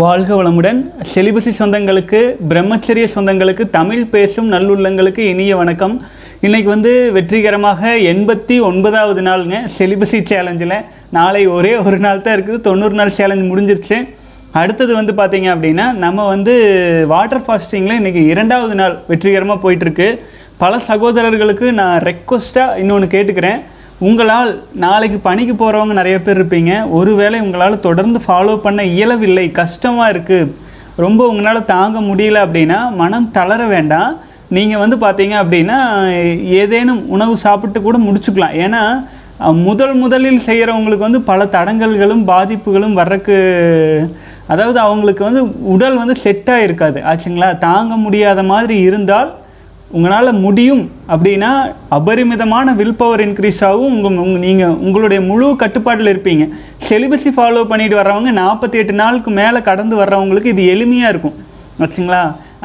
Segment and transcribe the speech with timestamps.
[0.00, 0.80] வாழ்க வளமுடன்.
[1.10, 2.18] செலிபசி சொந்தங்களுக்கு
[2.48, 5.94] பிரம்மச்சரிய சொந்தங்களுக்கு தமிழ் பேசும் நல்லுள்ளங்களுக்கு இனிய வணக்கம்.
[6.46, 10.74] இன்றைக்கி வந்து வெற்றிகரமாக எண்பத்தி ஒன்பதாவது நாளுங்க செலிபசி சேலஞ்சில்.
[11.18, 12.60] நாளை ஒரே ஒரு நாள் தான் இருக்குது.
[12.66, 13.98] தொண்ணூறு நாள் சேலஞ்ச் முடிஞ்சிருச்சு.
[14.62, 16.56] அடுத்தது வந்து பார்த்தீங்க அப்படின்னா நம்ம வந்து
[17.14, 20.10] வாட்டர் ஃபாஸ்டிங்கில் இன்றைக்கி இரண்டாவது நாள் வெற்றிகரமாக போயிட்டுருக்கு
[20.64, 23.60] பல சகோதரர்களுக்கு நான் ரெக்வஸ்ட்டாக இன்னொன்று கேட்டுக்கிறேன்.
[24.04, 24.50] உங்களால்
[24.82, 26.72] நாளைக்கு பணிக்கு போகிறவங்க நிறைய பேர் இருப்பீங்க.
[26.98, 30.50] ஒருவேளை உங்களால் தொடர்ந்து ஃபாலோ பண்ண இயலவில்லை கஷ்டமாக இருக்குது
[31.04, 34.10] ரொம்ப உங்களால் தாங்க முடியல அப்படின்னா மனம் தளர வேண்டாம்.
[34.56, 35.78] நீங்கள் வந்து பார்த்தீங்க அப்படின்னா
[36.60, 38.58] ஏதேனும் உணவு சாப்பிட்டு கூட முடிச்சுக்கலாம்.
[38.64, 38.82] ஏன்னா
[39.68, 43.36] முதல் முதலில் செய்கிறவங்களுக்கு வந்து பல தடங்கல்களும் பாதிப்புகளும் வர்றக்கு
[44.52, 45.42] அதாவது அவங்களுக்கு வந்து
[45.74, 47.50] உடல் வந்து செட்டாக இருக்காது ஆச்சுங்களா?
[47.66, 49.30] தாங்க முடியாத மாதிரி இருந்தால்
[49.94, 50.80] உங்களால் முடியும்
[51.12, 51.50] அப்படின்னா
[51.96, 56.44] அபரிமிதமான வில் பவர் இன்க்ரீஸ் ஆகும் உங்கள் உங்கள் நீங்கள் உங்களுடைய முழு கட்டுப்பாட்டில் இருப்பீங்க.
[56.88, 61.36] செலிபஸி ஃபாலோ பண்ணிட்டு வர்றவங்க நாற்பத்தி எட்டு நாளுக்கு மேலே கடந்து வர்றவங்களுக்கு இது எளிமையாக இருக்கும்.
[61.82, 62.22] வச்சுங்களா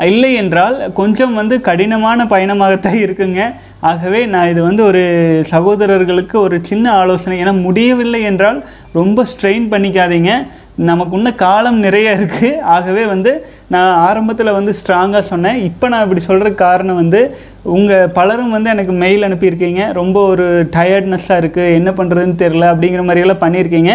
[0.10, 3.42] இல்லை என்றால் கொஞ்சம் வந்து கடினமான பயணமாகத்தான் இருக்குங்க.
[3.90, 5.04] ஆகவே நான் இது வந்து ஒரு
[5.52, 7.36] சகோதரர்களுக்கு ஒரு சின்ன ஆலோசனை.
[7.44, 8.60] ஏன்னா முடியவில்லை என்றால்
[9.00, 10.34] ரொம்ப ஸ்ட்ரெயின் பண்ணிக்காதீங்க.
[10.90, 13.32] நமக்கு இன்னும் காலம் நிறைய இருக்குது ஆகவே வந்து
[13.74, 15.60] நான் ஆரம்பத்தில் வந்து ஸ்ட்ராங்காக சொன்னேன்.
[15.70, 17.22] இப்போ நான் இப்படி சொல்கிற காரணம் வந்து
[17.76, 19.82] உங்கள் பலரும் வந்து எனக்கு மெயில் அனுப்பியிருக்கீங்க.
[20.00, 23.94] ரொம்ப ஒரு டயர்ட்னஸ்ஸாக இருக்குது என்ன பண்ணுறதுன்னு தெரில அப்படிங்கிற மாதிரியெல்லாம் பண்ணியிருக்கீங்க.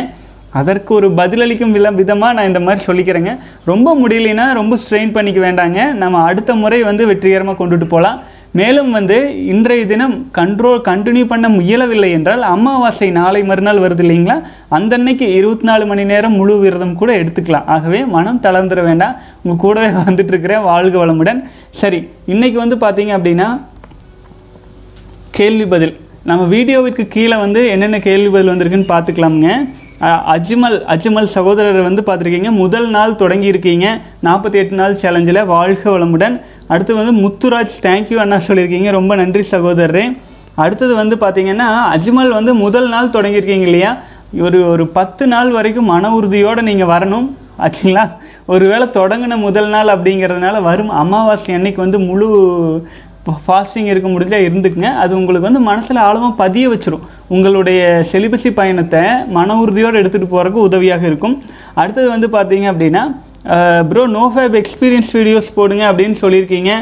[0.61, 3.33] அதற்கு ஒரு பதிலளிக்கும் வில விதமாக நான் இந்த மாதிரி சொல்லிக்கிறேங்க.
[3.71, 5.79] ரொம்ப முடியலைன்னா ரொம்ப ஸ்ட்ரெயின் பண்ணிக்க வேண்டாங்க.
[6.03, 8.21] நம்ம அடுத்த முறை வந்து வெற்றிகரமாக கொண்டுட்டு போகலாம்
[8.59, 9.17] மேலும் வந்து
[9.53, 14.37] இன்றைய தினம் கண்ட்ரோல் கண்டினியூ பண்ண முயலவில்லை என்றால் அமாவாசை நாளை மறுநாள் வருது இல்லைங்களா?
[14.77, 17.67] அந்த அன்னைக்கு இருபத்தி நாலு மணி நேரம் முழு விரதம் கூட எடுத்துக்கலாம்.
[17.75, 19.17] ஆகவே மனம் தளர்ந்துட வேண்டாம்.
[19.43, 21.41] உங்கள் கூடவே வந்துட்டுருக்கிறேன் வாழ்க வளமுடன்.
[21.81, 22.01] சரி
[22.35, 23.49] இன்றைக்கி வந்து பார்த்தீங்க அப்படின்னா
[25.39, 25.95] கேள்வி பதில்.
[26.31, 29.51] நம்ம வீடியோவிற்கு கீழே வந்து என்னென்ன கேள்வி பதில் வந்திருக்குன்னு பார்த்துக்கலாமுங்க
[30.05, 32.51] அஜ்மல் அஜ்மல் சகோதரர் வந்து பார்த்துருக்கீங்க.
[32.51, 33.87] முதல் நாள் தொடங்கியிருக்கீங்க.
[34.25, 36.41] நாற்பத்தி எட்டு நாள் சேலஞ்சில் வாழ்க வளமுடன்.
[36.69, 38.91] அடுத்து வந்து முத்துராஜ் தேங்க்யூ அண்ணா சொல்லியிருக்கீங்க.
[38.91, 40.19] ரொம்ப நன்றி சகோதரரே.
[40.55, 43.99] அடுத்தது வந்து பார்த்தீங்கன்னா அஜ்மல் வந்து முதல் நாள் தொடங்கியிருக்கீங்க இல்லையா?
[44.41, 47.27] ஒரு ஒரு பத்து நாள் வரைக்கும் மன உறுதியோடு நீங்கள் வரணும்.
[47.65, 48.11] ஆச்சுங்களா?
[48.47, 52.29] ஒருவேளை தொடங்கின முதல் நாள் அப்படிங்கிறதுனால வரும் அமாவாசை அன்னைக்கு வந்து முழு
[53.45, 54.91] ஃபாஸ்டிங் இருக்க முடிஞ்சா இருந்துக்குங்க.
[55.03, 57.05] அது உங்களுக்கு வந்து மனசில் ஆழமாக பதிய வச்சிரும்.
[57.35, 59.03] உங்களுடைய செலிபஸி பயணத்தை
[59.37, 61.37] மன உறுதியோடு எடுத்துகிட்டு போகிறதுக்கு உதவியாக இருக்கும்.
[61.81, 63.05] அடுத்தது வந்து பார்த்தீங்க அப்படின்னா
[63.91, 66.73] bro no fap experience videos போடுங்க அப்படின்னு சொல்லியிருக்கீங்க.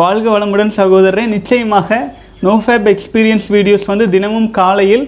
[0.00, 1.24] வாழ்க வளமுடன் சகோதரரை.
[1.36, 1.98] நிச்சயமாக
[2.46, 5.04] நோ ஃபேப் எக்ஸ்பீரியன்ஸ் வீடியோஸ் வந்து தினமும் காலையில்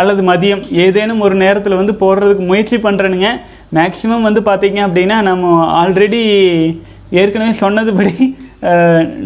[0.00, 3.28] அல்லது மதியம் ஏதேனும் ஒரு நேரத்தில் வந்து போடுறதுக்கு முயற்சி பண்ணுறேனுங்க
[3.76, 5.52] மேக்ஸிமம் வந்து பார்த்தீங்க அப்படின்னா நம்ம
[5.82, 6.22] ஆல்ரெடி
[7.20, 8.14] ஏற்கனவே சொன்னதுபடி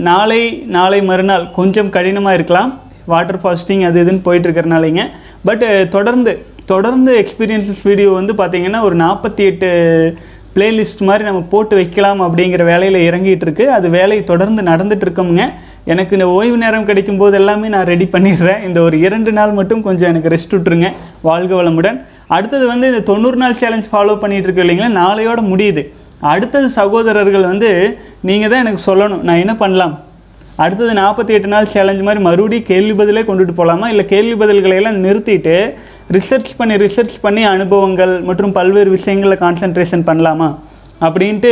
[0.09, 0.43] நாளை
[0.77, 2.71] நாளை மறுநாள் கொஞ்சம் கடினமாக இருக்கலாம்.
[3.13, 5.03] வாட்டர் ஃபாஸ்டிங் அது இதுன்னு போயிட்டுருக்கறனாலைங்க.
[5.49, 5.65] பட்
[5.97, 6.33] தொடர்ந்து
[6.73, 9.69] தொடர்ந்து எக்ஸ்பீரியன்ஸஸ் வீடியோ வந்து பார்த்திங்கன்னா ஒரு நாற்பத்தி எட்டு
[10.55, 15.45] பிளேலிஸ்ட் மாதிரி நம்ம போட்டு வைக்கலாம் அப்படிங்கிற வேலையில் இறங்கிட்டு இருக்கு அது வேலை தொடர்ந்து நடந்துட்டு இருக்கோமுங்க
[15.93, 18.65] எனக்கு இந்த ஓய்வு நேரம் கிடைக்கும் போது எல்லாமே நான் ரெடி பண்ணிடுறேன்.
[18.69, 20.89] இந்த ஒரு இரண்டு நாள் மட்டும் கொஞ்சம் எனக்கு ரெஸ்ட் விட்டுருங்க.
[21.29, 21.99] வாழ்க வளமுடன்.
[22.37, 24.91] அடுத்தது வந்து இந்த தொண்ணூறு நாள் சேலஞ்ச் ஃபாலோ பண்ணிகிட்டு இருக்கு இல்லைங்களா?
[25.03, 25.85] நாளையோட முடியுது.
[26.21, 27.71] அடுத்தது சகோதரர்கள் வந்து
[28.29, 29.95] நீங்கள் தான் எனக்கு சொல்லணும் நான் என்ன பண்ணலாம்?
[30.65, 35.03] அடுத்தது நாற்பத்தி எட்டு நாள் சேலஞ்சு மாதிரி மறுபடியும் கேள்வி பதிலே கொண்டுட்டு போகலாமா இல்லை கேள்வி பதில்களை எல்லாம்
[35.07, 35.57] நிறுத்திட்டு
[36.17, 40.49] ரிசர்ச் பண்ணி ரிசர்ச் பண்ணி அனுபவங்கள் மற்றும் பல்வேறு விஷயங்களில் கான்சென்ட்ரேஷன் பண்ணலாமா?
[41.07, 41.51] அப்படின்ட்டு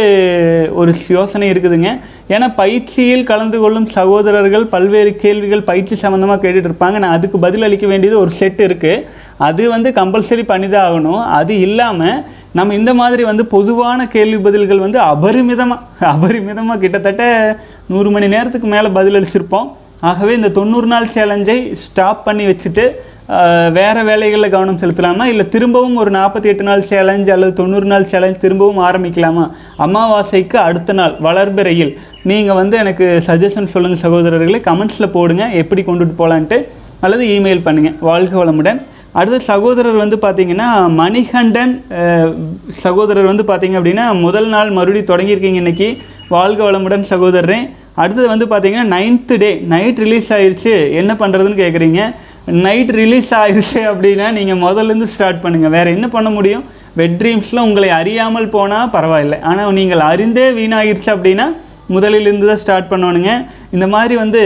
[0.81, 1.91] ஒரு யோசனை இருக்குதுங்க.
[2.35, 6.99] ஏன்னா பயிற்சியில் கலந்து கொள்ளும் சகோதரர்கள் பல்வேறு கேள்விகள் பயிற்சி சம்மந்தமாக கேட்டுட்டு இருப்பாங்க.
[7.05, 9.05] நான் அதுக்கு பதில் அளிக்க வேண்டியது ஒரு செட் இருக்குது
[9.49, 11.23] அது வந்து கம்பல்சரி பண்ணி தான் ஆகணும்.
[11.41, 12.23] அது இல்லாமல்
[12.59, 17.25] நம்ம இந்த மாதிரி வந்து பொதுவான கேள்வி பதில்கள் வந்து அபரிமிதமாக அபரிமிதமாக கிட்டத்தட்ட
[17.93, 19.67] நூறு மணி நேரத்துக்கு மேலே பதில் அளிச்சிருப்போம்.
[20.11, 22.85] ஆகவே இந்த தொண்ணூறு நாள் சேலஞ்சை ஸ்டாப் பண்ணி வச்சுட்டு
[23.77, 25.25] வேறு வேற வேலைகளில் கவனம் செலுத்தலாமா?
[25.33, 29.45] இல்லை திரும்பவும் ஒரு நாற்பத்தி எட்டு நாள் சேலஞ்ச் அல்லது தொண்ணூறு நாள் சேலஞ்ச் திரும்பவும் ஆரம்பிக்கலாமா?
[29.85, 31.93] அமாவாசைக்கு அடுத்த நாள் வளர்பிறையில்
[32.31, 34.61] நீங்கள் வந்து எனக்கு சஜஷன் சொல்லுங்கள் சகோதரர்களே.
[34.71, 35.47] கமெண்ட்ஸில் போடுங்க.
[35.63, 36.59] எப்படி கொண்டுட்டு போகலான்ட்டு
[37.07, 38.81] அல்லது இமெயில் பண்ணுங்கள் வாழ்க வளமுடன்.
[39.21, 40.69] அடுத்த சகோதரர் வந்து பார்த்தீங்கன்னா
[41.01, 41.75] மணிகண்டன்
[42.85, 45.89] சகோதரர் வந்து பார்த்தீங்க அப்படின்னா முதல் நாள் மறுபடியும் தொடங்கியிருக்கீங்க இன்னைக்கு.
[46.35, 47.59] வாழ்க வளமுடன் சகோதரரே.
[48.03, 52.01] அடுத்தது வந்து பார்த்தீங்கன்னா நைன்த்து டே நைட் ரிலீஸ் ஆயிடுச்சு என்ன பண்ணுறதுன்னு கேட்குறீங்க
[52.65, 56.65] நைட் ரிலீஸ் ஆயிடுச்சு அப்படின்னா நீங்கள் முதல்லேருந்து ஸ்டார்ட் பண்ணுங்கள் வேறு என்ன பண்ண முடியும்?
[57.01, 59.39] வெட் ட்ரீம்ஸில் உங்களை அறியாமல் போனால் பரவாயில்லை.
[59.51, 61.47] ஆனால் நீங்கள் அறிந்தே வீணாயிருச்சு அப்படின்னா
[61.95, 63.31] முதலிலிருந்து தான் ஸ்டார்ட் பண்ணணுங்க
[63.75, 64.41] இந்த மாதிரி வந்து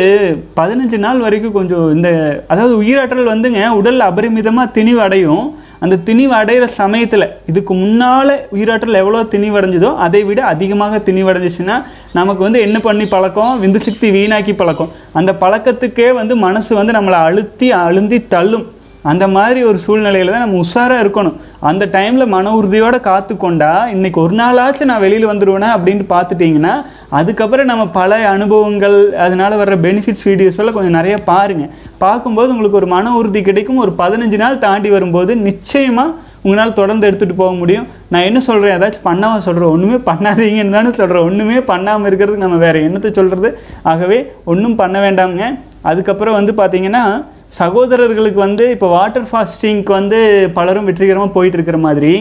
[0.59, 2.11] பதினஞ்சு நாள் வரைக்கும் கொஞ்சம் இந்த
[2.53, 5.43] அதாவது உயிராற்றல் வந்துங்க உடல் அபரிமிதமாக திணிவு அடையும்.
[5.85, 11.77] அந்த திணிவு அடைகிற சமயத்தில் இதுக்கு முன்னால் உயிராற்றல் எவ்வளோ திணிவடைஞ்சதோ அதை விட அதிகமாக திணிவடைஞ்சிச்சுன்னா
[12.13, 13.53] நமக்கு வந்து என்ன பண்ணி பழக்கம்?
[13.65, 14.93] விந்து சக்தி வீணாக்கி பழக்கம்.
[15.13, 18.67] அந்த பழக்கத்துக்கே வந்து மனசு வந்து நம்மளை அழுத்தி அழுந்தி தள்ளும்.
[19.11, 21.37] அந்த மாதிரி ஒரு சூழ்நிலையில் தான் நம்ம உஷாராக இருக்கணும்.
[21.71, 26.75] அந்த டைமில் மன உறுதியோடு காத்துக்கொண்டா இன்றைக்கி ஒரு நாளாச்சும் நான் வெளியில் வந்துடுவேனா அப்படின்ட்டு பார்த்துட்டிங்கன்னா
[27.19, 31.71] அதுக்கப்புறம் நம்ம பல அனுபவங்கள் அதனால் வர்ற பெனிஃபிட்ஸ் வீடியோஸ் எல்லாம் கொஞ்சம் நிறைய பாருங்கள்
[32.05, 33.83] பார்க்கும்போது உங்களுக்கு ஒரு மன உறுதி கிடைக்கும்.
[33.85, 37.87] ஒரு பதினஞ்சு நாள் தாண்டி வரும்போது நிச்சயமாக உங்களால் தொடர்ந்து எடுத்துகிட்டு போக முடியும்.
[38.13, 42.85] நான் என்ன சொல்கிறேன் ஏதாச்சும் பண்ணாமல் சொல்கிறேன் ஒன்றுமே பண்ணாதீங்கன்னு தானே சொல்கிறேன் ஒன்றுமே பண்ணாமல் இருக்கிறதுக்கு நம்ம வேறு
[42.89, 43.51] என்னத்தை சொல்கிறது
[43.93, 44.19] ஆகவே
[44.53, 45.47] ஒன்றும் பண்ண வேண்டாம்ங்க.
[45.91, 47.03] அதுக்கப்புறம் வந்து பார்த்திங்கன்னா
[47.53, 50.19] சகோதரர்களுக்கு வந்து இப்போ வாட்டர் ஃபாஸ்டிங்க்கு வந்து
[50.55, 52.13] பலரும் வெற்றிகரமாக போயிட்டு இருக்கிற மாதிரி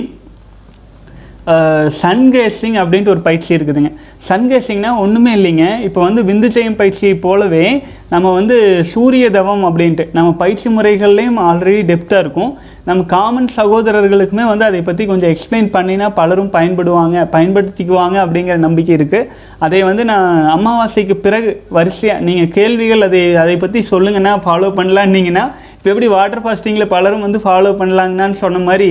[2.01, 3.91] சன்கேசிங் அப்படின்ட்டு ஒரு பயிற்சி இருக்குதுங்க.
[4.29, 5.65] சன்கேசிங்னா ஒன்றுமே இல்லைங்க.
[5.87, 7.65] இப்போ வந்து விந்து செய்யும் பயிற்சியை போலவே
[8.13, 8.55] நம்ம வந்து
[8.91, 12.51] சூரிய தவம் அப்படின்ட்டு நம்ம பயிற்சி முறைகள்லேயும் ஆல்ரெடி டெப்த்தாக இருக்கும்.
[12.89, 19.29] நம்ம காமன் சகோதரர்களுக்குமே வந்து அதை பற்றி கொஞ்சம் எக்ஸ்பிளைன் பண்ணினா பலரும் பயன்படுவாங்க பயன்படுத்திக்குவாங்க அப்படிங்கிற நம்பிக்கை இருக்குது
[19.65, 25.45] அதை வந்து நான் அமாவாசைக்கு பிறகு வரிசையாக நீங்கள் கேள்விகள் அதை அதை பற்றி சொல்லுங்கன்னா ஃபாலோ பண்ணலான்னீங்கன்னா
[25.87, 28.87] இப்போ எப்படி வாட்டர் ஃபாஸ்டிங்கில் பலரும் வந்து ஃபாலோ பண்ணலாங்கன்னு சொன்ன மாதிரி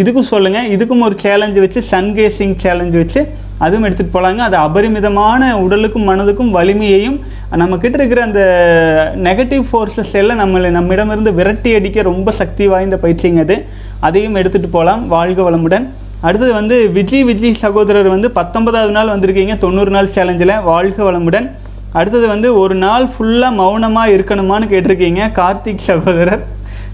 [0.00, 3.20] இதுக்கும் சொல்லுங்கள் இதுக்கும் ஒரு சேலஞ்சு வச்சு சன் கேசிங் சேலஞ்சு வச்சு
[3.64, 7.16] அதுவும் எடுத்துகிட்டு போகலாங்க அது அபரிமிதமான உடலுக்கும் மனதுக்கும் வலிமையையும்
[7.62, 8.42] நம்மக்கிட்ட இருக்கிற அந்த
[9.28, 13.58] நெகட்டிவ் ஃபோர்ஸஸ் எல்லாம் நம்மளை நம்மிடமிருந்து விரட்டி அடிக்க ரொம்ப சக்தி வாய்ந்த பயிற்சிங்க அது.
[14.08, 15.88] அதையும் எடுத்துகிட்டு போகலாம் வாழ்க வளமுடன்.
[16.26, 19.56] அடுத்தது வந்து விஜய் விஜய் சகோதரர் வந்து பத்தொன்பதாவது நாள் வந்திருக்கீங்க.
[19.66, 21.48] தொண்ணூறு நாள் சேலஞ்சில் வாழ்க வளமுடன்.
[21.92, 25.22] அடுத்தது வந்து ஒரு நாள் ஃபுல்லாக மௌனமாக இருக்கணுமான்னு கேட்டிருக்கீங்க.
[25.40, 26.44] கார்த்திக் சகோதரர்.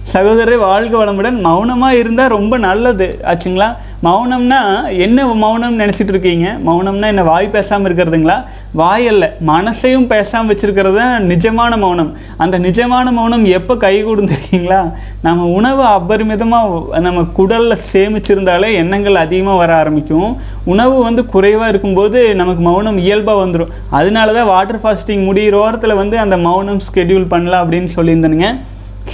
[0.03, 3.19] சகோதரர் வாழ்க வளமுடன் மௌனமாக இருந்தால் ரொம்ப நல்லது.
[3.25, 3.77] ஆச்சுங்களா?
[4.07, 4.59] மௌனம்னா
[5.05, 8.37] என்ன மௌனம் நினச்சிட்டு இருக்கீங்க மௌனம்னா என்ன வாய் பேசாமல் இருக்கிறதுங்களா?
[8.81, 12.11] வாய் அல்ல மனசையும் பேசாமல் வச்சுருக்கிறது தான் நிஜமான மௌனம்.
[12.45, 13.95] அந்த நிஜமான மௌனம் எப்போ கை
[14.33, 14.81] தெரியுங்களா?
[15.27, 20.31] நம்ம உணவு அபரிமிதமாக நம்ம குடலில் சேமிச்சிருந்தாலே எண்ணங்கள் அதிகமாக வர ஆரம்பிக்கும்.
[20.75, 26.19] உணவு வந்து குறைவாக இருக்கும்போது நமக்கு மௌனம் இயல்பாக வந்துடும் அதனால தான் வாட்டர் ஃபாஸ்டிங் முடிகிற ஓரத்தில் வந்து
[26.25, 28.51] அந்த மௌனம் ஸ்கெடியூல் பண்ணலாம் அப்படின்னு சொல்லியிருந்தேனுங்க.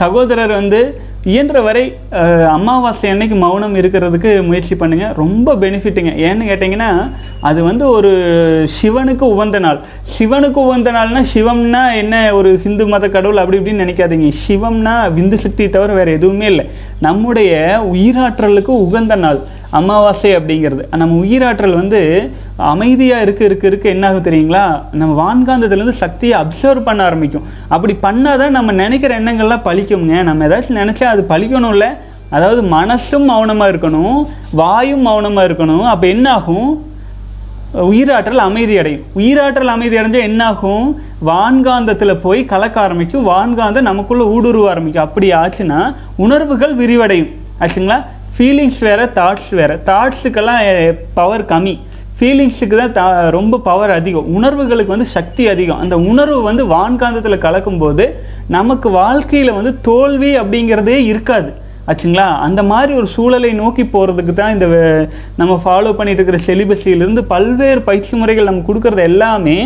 [0.00, 0.78] சகோதரர் வந்து
[1.30, 1.82] இயன்ற வரை
[2.54, 5.06] அமாவாசை அன்னைக்கு மௌனம் இருக்கிறதுக்கு முயற்சி பண்ணுங்க.
[5.20, 6.90] ரொம்ப பெனிஃபிட்டுங்க ஏன்னு கேட்டிங்கன்னா
[7.48, 8.10] அது வந்து ஒரு
[8.78, 9.78] சிவனுக்கு உகந்த நாள்.
[10.16, 14.30] சிவனுக்கு உகந்த நாள்னா சிவம்னா என்ன ஒரு ஹிந்து மத கடவுள் அப்படி இப்படின்னு நினைக்காதீங்க.
[14.44, 16.66] சிவம்னா விந்து சக்தி தவிர வேறு எதுவுமே இல்லை.
[17.06, 17.52] நம்முடைய
[17.92, 19.40] உயிராற்றலுக்கு உகந்த நாள்
[19.78, 20.82] அமாவாசை அப்படிங்கிறது.
[21.00, 22.00] நம்ம உயிராற்றல் வந்து
[22.72, 24.64] அமைதியாக இருக்க இருக்க இருக்க என்ன ஆகும் தெரியுங்களா?
[25.00, 27.46] நம்ம வான்காந்தத்துலேருந்து சக்தியை அப்சர்வ் பண்ண ஆரம்பிக்கும்.
[27.74, 30.16] அப்படி பண்ணால் தான் நம்ம நினைக்கிற எண்ணங்கள்லாம் பழிக்குங்க.
[30.28, 31.86] நம்ம ஏதாச்சும் நினச்சா அது பழிக்கணும்ல?
[32.36, 34.16] அதாவது மனசும் மௌனமாக இருக்கணும்
[34.60, 35.84] வாயும் மௌனமாக இருக்கணும்.
[35.94, 36.70] அப்போ என்னாகும்?
[37.90, 39.04] உயிராற்றல் அமைதி அடையும்.
[39.16, 40.88] உயிராற்றல் அமைதி அடைஞ்சால் என்னாகும்?
[41.26, 43.28] வான்காந்தத்தில் போய் கலக்க ஆரம்பிக்கும்.
[43.28, 45.04] வான்காந்தம் நமக்குள்ளே ஊடுருவ ஆரம்பிக்கும்.
[45.04, 45.80] அப்படி ஆச்சுன்னா
[46.16, 47.30] உணர்வுகள் விரிவடையும்.
[47.60, 47.98] ஆச்சுங்களா?
[48.36, 49.76] ஃபீலிங்ஸ் வேறு தாட்ஸ் வேறு.
[49.86, 50.60] தாட்ஸுக்கெல்லாம்
[51.14, 51.74] பவர் கம்மி.
[52.22, 53.04] ஃபீலிங்ஸுக்கு தான் தா
[53.36, 54.26] ரொம்ப பவர் அதிகம்.
[54.36, 55.80] உணர்வுகளுக்கு வந்து சக்தி அதிகம்.
[55.84, 58.04] அந்த உணர்வு வந்து வான்காந்தத்தில் கலக்கும்போது
[58.56, 61.50] நமக்கு வாழ்க்கையில் வந்து தோல்வி அப்படிங்கிறதே இருக்காது.
[61.90, 62.26] ஆச்சுங்களா?
[62.46, 64.66] அந்த மாதிரி ஒரு சூழலை நோக்கி போகிறதுக்கு தான் இந்த
[65.40, 69.58] நம்ம ஃபாலோ பண்ணிட்டு இருக்கிற செலிபஸிலிருந்து பல்வேறு பயிற்சி முறைகள் நம்ம கொடுக்கறது எல்லாமே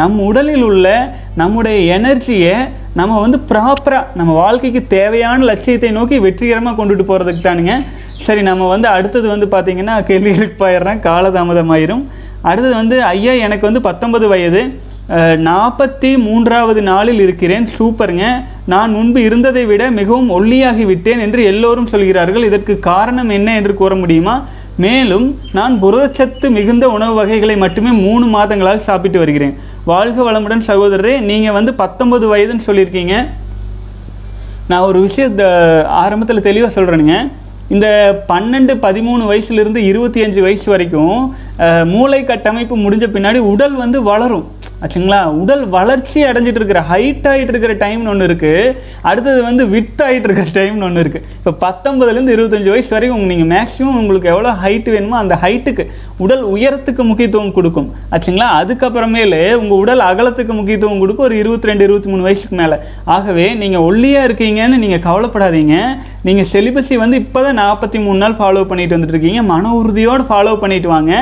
[0.00, 0.88] நம் உடலில் உள்ள
[1.34, 2.56] நம்முடைய எனர்ஜியை
[2.98, 7.74] நம்ம வந்து ப்ராப்பராக நம்ம வாழ்க்கைக்கு தேவையான லட்சியத்தை நோக்கி வெற்றிகரமாக கொண்டுட்டு போகிறதுக்கு தானுங்க.
[8.26, 12.04] சரி நம்ம வந்து அடுத்தது வந்து பார்த்திங்கன்னா கேள்விகளுக்கு போயிடுறேன் காலதாமதமாயிரும்.
[12.50, 14.62] அடுத்தது வந்து ஐயா எனக்கு வந்து பத்தொன்பது வயது.
[15.48, 17.64] நாற்பத்தி மூன்றாவது நாளில் இருக்கிறேன்.
[17.76, 18.26] சூப்பருங்க.
[18.72, 22.46] நான் முன்பு இருந்ததை விட மிகவும் ஒல்லியாகி விட்டேன் என்று எல்லோரும் சொல்கிறார்கள்.
[22.48, 24.36] இதற்கு காரணம் என்ன என்று கூற முடியுமா?
[24.84, 25.26] மேலும்
[25.58, 29.56] நான் புரதச்சத்து மிகுந்த உணவு வகைகளை மட்டுமே மூணு மாதங்களாக சாப்பிட்டு வருகிறேன்.
[29.90, 33.16] வாழ்க வளமுடன் சகோதரரே நீங்கள் வந்து பத்தொன்பது வயதுன்னு சொல்லியிருக்கீங்க.
[34.70, 35.42] நான் ஒரு விஷயத்த
[36.02, 37.16] ஆரம்பத்தில் தெளிவாக சொல்கிறேனுங்க
[37.74, 37.88] இந்த
[38.30, 41.18] பன்னெண்டு பதிமூணு வயசுலேருந்து இருபத்தி அஞ்சு வயசு வரைக்கும்
[41.92, 44.46] மூளை கட்டமைப்பு முடிஞ்ச பின்னாடி உடல் வந்து வளரும்.
[44.84, 45.20] ஆச்சுங்களா?
[45.40, 48.74] உடல் வளர்ச்சி அடைஞ்சிட்டு இருக்கிற ஹைட் ஆகிட்டு இருக்கிற டைம்னு ஒன்று இருக்குது
[49.08, 53.98] அடுத்தது வந்து வித் ஆகிட்டு இருக்கிற டைம்னு ஒன்று இருக்குது இப்போ பத்தொன்பதுலேருந்து இருபத்தஞ்சு வயசு வரைக்கும் நீங்கள் மேக்ஸிமம்
[54.02, 55.84] உங்களுக்கு எவ்வளோ ஹைட் வேணுமோ அந்த ஹைட்டுக்கு
[56.24, 57.90] உடல் உயரத்துக்கு முக்கியத்துவம் கொடுக்கும்.
[58.14, 58.48] ஆச்சுங்களா?
[58.60, 61.26] அதுக்கப்புறமேலு உங்கள் உடல் அகலத்துக்கு முக்கியத்துவம் கொடுக்கும்.
[61.28, 62.78] ஒரு இருபத்தி ரெண்டு இருபத்தி மூணு வயசுக்கு மேலே.
[63.16, 65.76] ஆகவே நீங்கள் ஒல்லியாக இருக்கீங்கன்னு நீங்கள் கவலைப்படாதீங்க.
[66.28, 70.54] நீங்கள் செலிபஸை வந்து இப்போ தான் நாற்பத்தி மூணு நாள் ஃபாலோ பண்ணிட்டு வந்துட்டு இருக்கீங்க மன உறுதியோடு ஃபாலோ
[70.64, 71.12] பண்ணிட்டு வாங்க.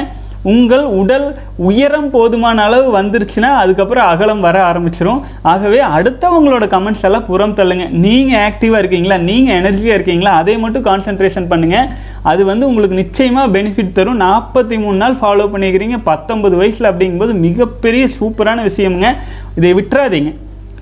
[0.52, 1.26] உங்கள் உடல்
[1.68, 7.86] உயரம் போதுமான அளவு வந்துருச்சுன்னா அதுக்கப்புறம் அகலம் வர ஆரம்பிச்சிடும் ஆகவே அடுத்தவங்களோட கமெண்ட்ஸ் எல்லாம் புறம் தள்ளுங்க.
[8.04, 9.16] நீங்கள் ஆக்டிவாக இருக்கீங்களா?
[9.30, 10.32] நீங்கள் எனர்ஜியாக இருக்கீங்களா?
[10.42, 11.88] அதை மட்டும் கான்சென்ட்ரேஷன் பண்ணுங்கள்
[12.30, 14.20] அது வந்து உங்களுக்கு நிச்சயமாக பெனிஃபிட் தரும்.
[14.26, 15.98] நாற்பத்தி மூணு நாள் ஃபாலோ பண்ணிக்கிறீங்க.
[16.10, 19.10] பத்தொன்பது வயசில் அப்படிங்கும்போது மிகப்பெரிய சூப்பரான விஷயமுங்க.
[19.58, 20.32] இதை விட்டுறாதீங்க.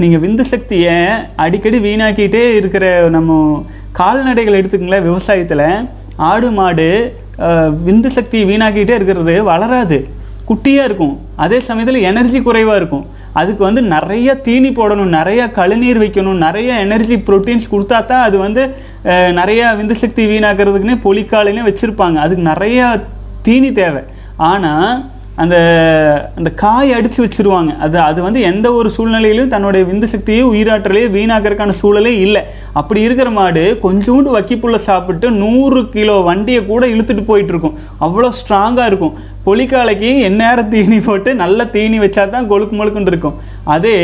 [0.03, 0.95] நீங்கள் விந்து சக்தியை
[1.45, 3.37] அடிக்கடி வீணாக்கிட்டே இருக்கிற நம்ம
[4.01, 5.07] கால்நடைகள் எடுத்துக்கங்களேன்.
[5.11, 5.69] விவசாயத்தில்
[6.31, 6.89] ஆடு மாடு
[7.87, 9.99] விந்து சக்தி வீணாக்கிட்டே இருக்கிறது வளராது.
[10.49, 11.15] குட்டியாக இருக்கும்.
[11.45, 13.07] அதே சமயத்தில் எனர்ஜி குறைவாக இருக்கும்.
[13.41, 18.63] அதுக்கு வந்து நிறைய தீனி போடணும் நிறைய கழுநீர் வைக்கணும் நிறைய எனர்ஜி ப்ரோட்டீன்ஸ் கொடுத்தா தான் அது வந்து
[19.41, 22.17] நிறையா நிறைய விந்து சக்தி வீணாக்கிறதுக்குன்னே பொலிக்காலையிலே வச்சுருப்பாங்க.
[22.25, 22.79] அதுக்கு நிறைய
[23.47, 24.03] தீனி தேவை.
[24.51, 24.91] ஆனால்
[25.43, 25.57] அந்த
[26.39, 27.73] அந்த காய் அடித்து வச்சிருவாங்க.
[27.85, 32.43] அது அது வந்து எந்த ஒரு சூழ்நிலையிலும் தன்னுடைய விந்து சக்தியை உயிராற்றலையே வீணாக்கிறதுக்கான சூழலே இல்லை.
[32.81, 37.79] அப்படி இருக்கிற மாடு கொஞ்சோண்டு வக்கிப்புள்ள சாப்பிட்டு நூறு கிலோ வண்டியை கூட இழுத்துட்டு போயிட்டு இருக்கும்.
[38.01, 39.15] அவ்வளோ ஸ்ட்ராங்காக இருக்கும்.
[39.47, 43.37] பொலிக்காலைக்கு எந்நேரம் தீனி போட்டு நல்ல தீனி வச்சா தான் கொழுக்கு முழுக்குன்னு இருக்கும்.
[43.75, 43.99] அதே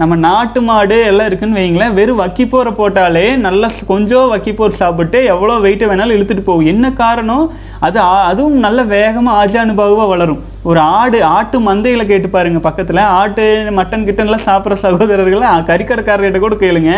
[0.00, 5.86] நம்ம நாட்டு மாடு எல்லாம் இருக்குன்னு வைங்களேன் வெறும் வக்கிப்போரை போட்டாலே நல்லா கொஞ்சம் வக்கிப்போர் சாப்பிட்டு எவ்வளோ வெயிட்டை
[5.90, 6.70] வேணாலும் இழுத்துட்டு போகும்.
[6.72, 7.46] என்ன காரணம்?
[7.86, 10.40] அது அதுவும் நல்ல வேகமாக ஆஜானுபாகுவாக வளரும்.
[10.70, 13.02] ஒரு ஆடு ஆட்டு மந்தைகளை கேட்டு பாருங்க பக்கத்தில்.
[13.20, 13.46] ஆட்டு
[13.78, 16.92] மட்டன் கிட்டன்லாம் சாப்பிட்ற சகோதரர்களை கறிக்கடைக்காரர்கிட்ட கூட கேளுங்க.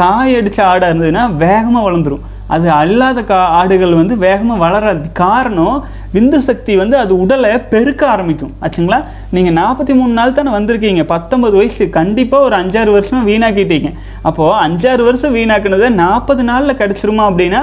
[0.00, 5.08] காய் அடித்த ஆடாக இருந்ததுன்னா வேகமாக வளர்ந்துடும் அது அல்லாத கா ஆடுகள் வந்து வேகமாக வளராது.
[5.24, 5.76] காரணம்
[6.14, 8.54] விந்து சக்தி வந்து அது உடலை பெருக்க ஆரம்பிக்கும்.
[8.64, 8.98] ஆச்சுங்களா?
[9.36, 11.02] நீங்கள் நாற்பத்தி மூணு நாள் தானே வந்திருக்கீங்க.
[11.14, 11.84] பத்தொம்பது வயசு.
[11.98, 13.90] கண்டிப்பாக ஒரு அஞ்சாறு வருஷமாக வீணாக்கிட்டீங்க.
[14.30, 17.62] அப்போது அஞ்சாறு வருஷம் வீணாக்குனதை நாற்பது நாளில் கிடச்சிருமா அப்படின்னா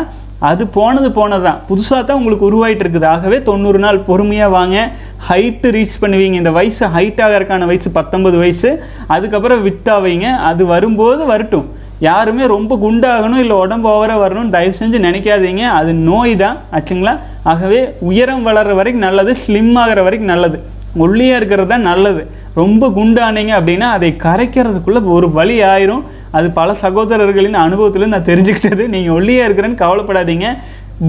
[0.50, 3.08] அது போனது போனதான் புதுசாக தான் உங்களுக்கு உருவாயிட்டு இருக்குது.
[3.14, 4.78] ஆகவே தொண்ணூறு நாள் பொறுமையாக வாங்க.
[5.30, 6.38] ஹைட்டு ரீச் பண்ணுவீங்க.
[6.42, 8.72] இந்த வயசு ஹைட் ஆகிறதுக்கான வயசு பத்தொன்பது வயசு.
[9.08, 11.68] அதுக்கப்புறம் விட்டாவீங்க அது வரும்போது வரட்டும்.
[12.00, 15.64] யாருமே ரொம்ப குண்டாகணும் இல்லை உடம்பு ஓவராக வரணும்னு தயவு செஞ்சு நினைக்காதீங்க.
[15.80, 17.20] அது நோய் தான் ஆச்சுங்களா?
[17.44, 20.60] ஆகவே உயரம் வளர்கிற வரைக்கும் நல்லது ஸ்லிம் ஆகிற வரைக்கும் நல்லது.
[21.00, 22.28] ஒல்லியாக இருக்கிறது தான் நல்லது.
[22.54, 26.04] ரொம்ப குண்டானீங்க அப்படின்னா அதை கரைக்கிறதுக்குள்ளே ஒரு வழி ஆயிரும்.
[26.32, 28.88] அது பல சகோதரர்களின் அனுபவத்தில் நான் தெரிஞ்சுக்கிட்டது.
[28.88, 30.58] நீங்கள் ஒல்லியாக இருக்கிறேன்னு கவலைப்படாதீங்க.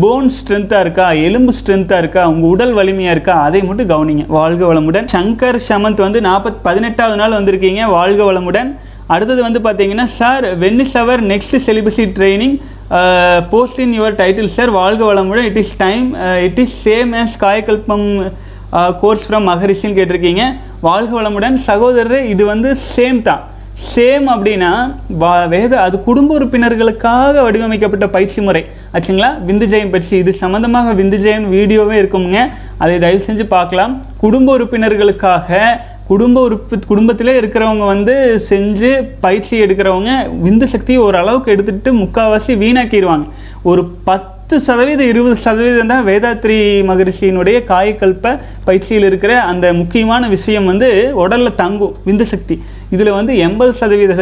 [0.01, 4.27] போன் ஸ்ட்ரென்த்தாக இருக்கா எலும்பு ஸ்ட்ரென்த்தாக இருக்கா உங்கள் உடல் வலிமையாக இருக்கா அதை மட்டும் கவனிங்க.
[4.27, 5.07] வாழ்க வளமுடன்.
[5.13, 7.91] சங்கர் சமந்த் வந்து நாற்பத் பதினெட்டாவது நாள் வந்திருக்கீங்க.
[7.91, 8.77] வாழ்க வளமுடன்.
[9.09, 12.61] அடுத்தது வந்து பார்த்தீங்கன்னா sir when is our next celibacy training
[13.51, 15.45] post in your title sir வாழ்க வளமுடன்.
[15.45, 18.33] It is time it is same as Kayakalpam
[19.01, 20.41] course from மகரிஷின்னு கேட்டிருக்கீங்க.
[20.81, 21.55] வாழ்க வளமுடன்.
[21.55, 23.41] சகோதரர் இது வந்து சேம் தான்.
[23.95, 28.67] சேம் அப்படின்னா வா- வேத அது குடும்ப உறுப்பினர்களுக்காக வடிவமைக்கப்பட்ட பயிற்சி முறை.
[28.95, 29.39] ஆச்சுங்களா?
[29.47, 30.17] விந்துஜெயம் பயிற்சி.
[30.17, 32.49] இது சம்மந்தமாக விந்து ஜெயம் வீடியோவே இருக்குங்க
[32.79, 34.05] அதை தயவு செஞ்சு பார்க்கலாம்.
[34.19, 35.59] குடும்ப உறுப்பினர்களுக்காக
[36.09, 38.15] குடும்ப உறுப்பு குடும்பத்திலே இருக்கிறவங்க வந்து
[38.49, 38.91] செஞ்சு
[39.25, 40.11] பயிற்சி எடுக்கிறவங்க
[40.45, 43.27] விந்து சக்தியை ஓரளவுக்கு எடுத்துட்டு முக்கால்வாசி வீணாக்கிடுவாங்க
[43.71, 46.57] ஒரு பத்து சதவீதம் இருபது சதவீதம் தான் வேதாத்ரி
[46.91, 48.33] மகரிஷியினுடைய காயக்கல்ப
[48.69, 50.89] பயிற்சியில் இருக்கிற அந்த முக்கியமான விஷயம் வந்து
[51.25, 52.57] உடலில் தங்கும் விந்து சக்தி.
[52.95, 54.15] இதில் வந்து எண்பது சதவீத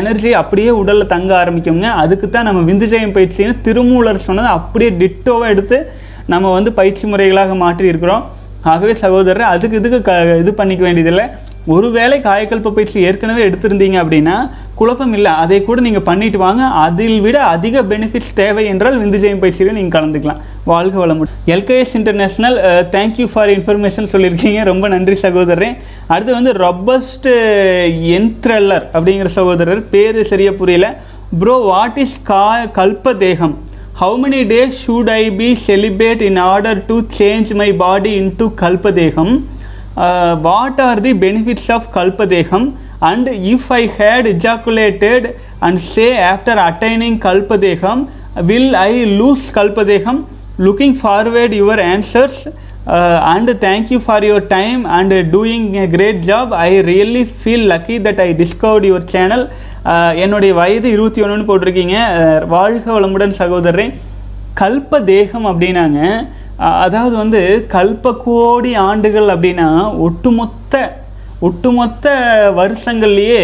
[0.00, 1.88] எனர்ஜி அப்படியே உடலில் தங்க ஆரம்பிக்குங்க.
[2.02, 5.78] அதுக்கு தான் நம்ம விந்துஜயம் பயிற்சின்னு திருமூலர் சொன்னதை அப்படியே டிட்டோவாக எடுத்து
[6.34, 8.24] நம்ம வந்து பயிற்சி முறைகளாக மாற்றி இருக்கிறோம்
[8.72, 11.26] ஆகவே சகோதரர் அதுக்கு இதுக்கு க இது பண்ணிக்க வேண்டியதில்லை.
[11.74, 14.34] ஒருவேளை காயக்கல்ப பயிற்சி ஏற்கனவே எடுத்திருந்தீங்க அப்படின்னா
[14.78, 15.32] குழப்பம் இல்லை.
[15.42, 16.62] அதை கூட நீங்கள் பண்ணிட்டு வாங்க.
[16.84, 20.40] அதில் விட அதிக பெனிஃபிட்ஸ் தேவை என்றால் விந்துஜெயம் பயிற்சியில் நீங்கள் கலந்துக்கலாம்.
[20.72, 21.38] வாழ்க வளமுடன்.
[21.54, 22.56] LKS international
[22.96, 24.62] thank you for information சொல்லியிருக்கீங்க.
[24.70, 25.70] ரொம்ப நன்றி சகோதரரே.
[26.12, 27.30] அடுத்து வந்து ரொபஸ்ட்
[28.18, 29.82] என்த்ரல்லர் அப்படிங்கிற சகோதரர்.
[29.94, 30.88] பேர் சரியாக புரியல.
[31.42, 32.44] ப்ரோ வாட் இஸ் கா
[32.80, 33.54] கல்ப தேகம்
[33.98, 39.28] how many days should I be celibate in order to change my body into Kalpadeham?
[39.96, 42.64] Uh, what are the benefits of Kalpadeham?
[43.00, 48.10] And if I had ejaculated and say after attaining Kalpadeham,
[48.50, 50.18] will I lose Kalpadeham?
[50.58, 52.48] Looking forward your answers.
[52.48, 56.52] Uh, and thank you for your time and doing a great job.
[56.52, 59.48] I really feel lucky that I discovered your channel.
[60.22, 61.96] என்னுடைய வயது இருபத்தி ஒன்றுன்னு போட்டிருக்கீங்க.
[62.54, 63.86] வாழ்க வளமுடன் சகோதரரே.
[64.60, 66.00] கல்ப தேகம் அப்படின்னாங்க.
[66.86, 67.40] அதாவது வந்து
[67.76, 69.68] கல்ப கோடி ஆண்டுகள் அப்படின்னா
[70.06, 70.82] ஒட்டுமொத்த
[71.48, 72.06] ஒட்டுமொத்த
[72.60, 73.42] வருஷங்கள்லேயே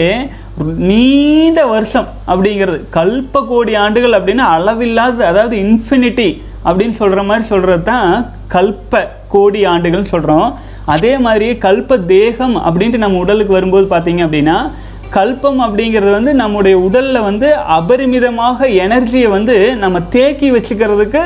[0.90, 2.78] நீண்ட வருஷம் அப்படிங்கிறது.
[2.98, 6.28] கல்ப கோடி ஆண்டுகள் அப்படின்னா அளவில்லாத அதாவது இன்ஃபினிட்டி
[6.64, 8.10] அப்படின்னு சொல்கிற மாதிரி சொல்கிறது தான்
[8.54, 9.02] கல்ப
[9.34, 10.48] கோடி ஆண்டுகள்னு சொல்கிறோம்
[10.94, 14.56] அதே மாதிரியே கல்ப தேகம் அப்படின்ட்டு நம்ம உடலுக்கு வரும்போது பார்த்தீங்க அப்படின்னா
[15.16, 17.48] கல்பம் அப்படிங்கிறது வந்து நம்முடைய உடலில் வந்து
[17.78, 21.22] அபரிமிதமாக எனர்ஜியை வந்து நம்ம தேக்கி வச்சுக்கிறதுக்கு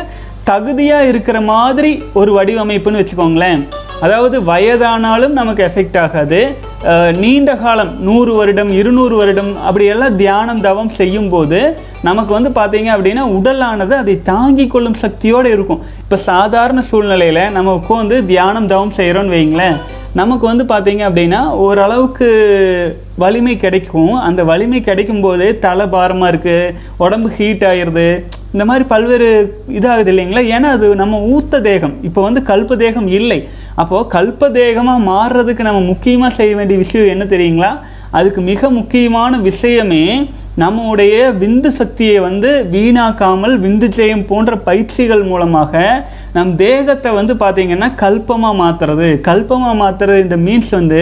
[0.48, 3.60] தகுதியாக இருக்கிற மாதிரி ஒரு வடிவமைப்புன்னு வச்சுக்கோங்களேன்.
[4.04, 6.40] அதாவது வயதானாலும் நமக்கு எஃபெக்ட் ஆகாது.
[7.22, 11.60] நீண்ட காலம் நூறு வருடம் இருநூறு வருடம் அப்படியெல்லாம் தியானம் தவம் செய்யும்போது
[12.08, 15.82] நமக்கு வந்து பார்த்தீங்க அப்படின்னா உடலானது அதை தாங்கிக் கொள்ளும் சக்தியோடு இருக்கும்.
[16.04, 19.78] இப்போ சாதாரண சூழ்நிலையில் நம்ம உட்காந்து தியானம் தவம் செய்கிறோன்னு வைங்களேன்
[20.20, 22.28] நமக்கு வந்து பார்த்தீங்க அப்படின்னா ஓரளவுக்கு
[23.22, 24.12] வலிமை கிடைக்கும்.
[24.26, 28.06] அந்த வலிமை கிடைக்கும் போதே தலை பாரமாக இருக்குது உடம்பு ஹீட் ஆயிடுது
[28.54, 29.28] இந்த மாதிரி பல்வேறு
[29.78, 30.42] இதாகுது இல்லைங்களா?
[30.54, 31.96] ஏன்னா அது நம்ம ஊத்த தேகம்.
[32.08, 33.40] இப்போ வந்து கல்ப தேகம் இல்லை.
[33.82, 37.72] அப்போது கல்ப தேகமாக மாறுறதுக்கு நம்ம முக்கியமாக செய்ய வேண்டிய விஷயம் என்ன தெரியுங்களா?
[38.18, 40.04] அதுக்கு மிக முக்கியமான விஷயமே
[40.62, 45.82] நம்முடைய விந்து சக்தியை வந்து வீணாக்காமல் விந்து ஜெயம் போன்ற பயிற்சிகள் மூலமாக
[46.36, 51.00] நம் தேகத்தை வந்து பார்த்திங்கன்னா கல்பமாக மாற்றுறது கல்பமாக மாற்றுறது இந்த மீன்ஸ் வந்து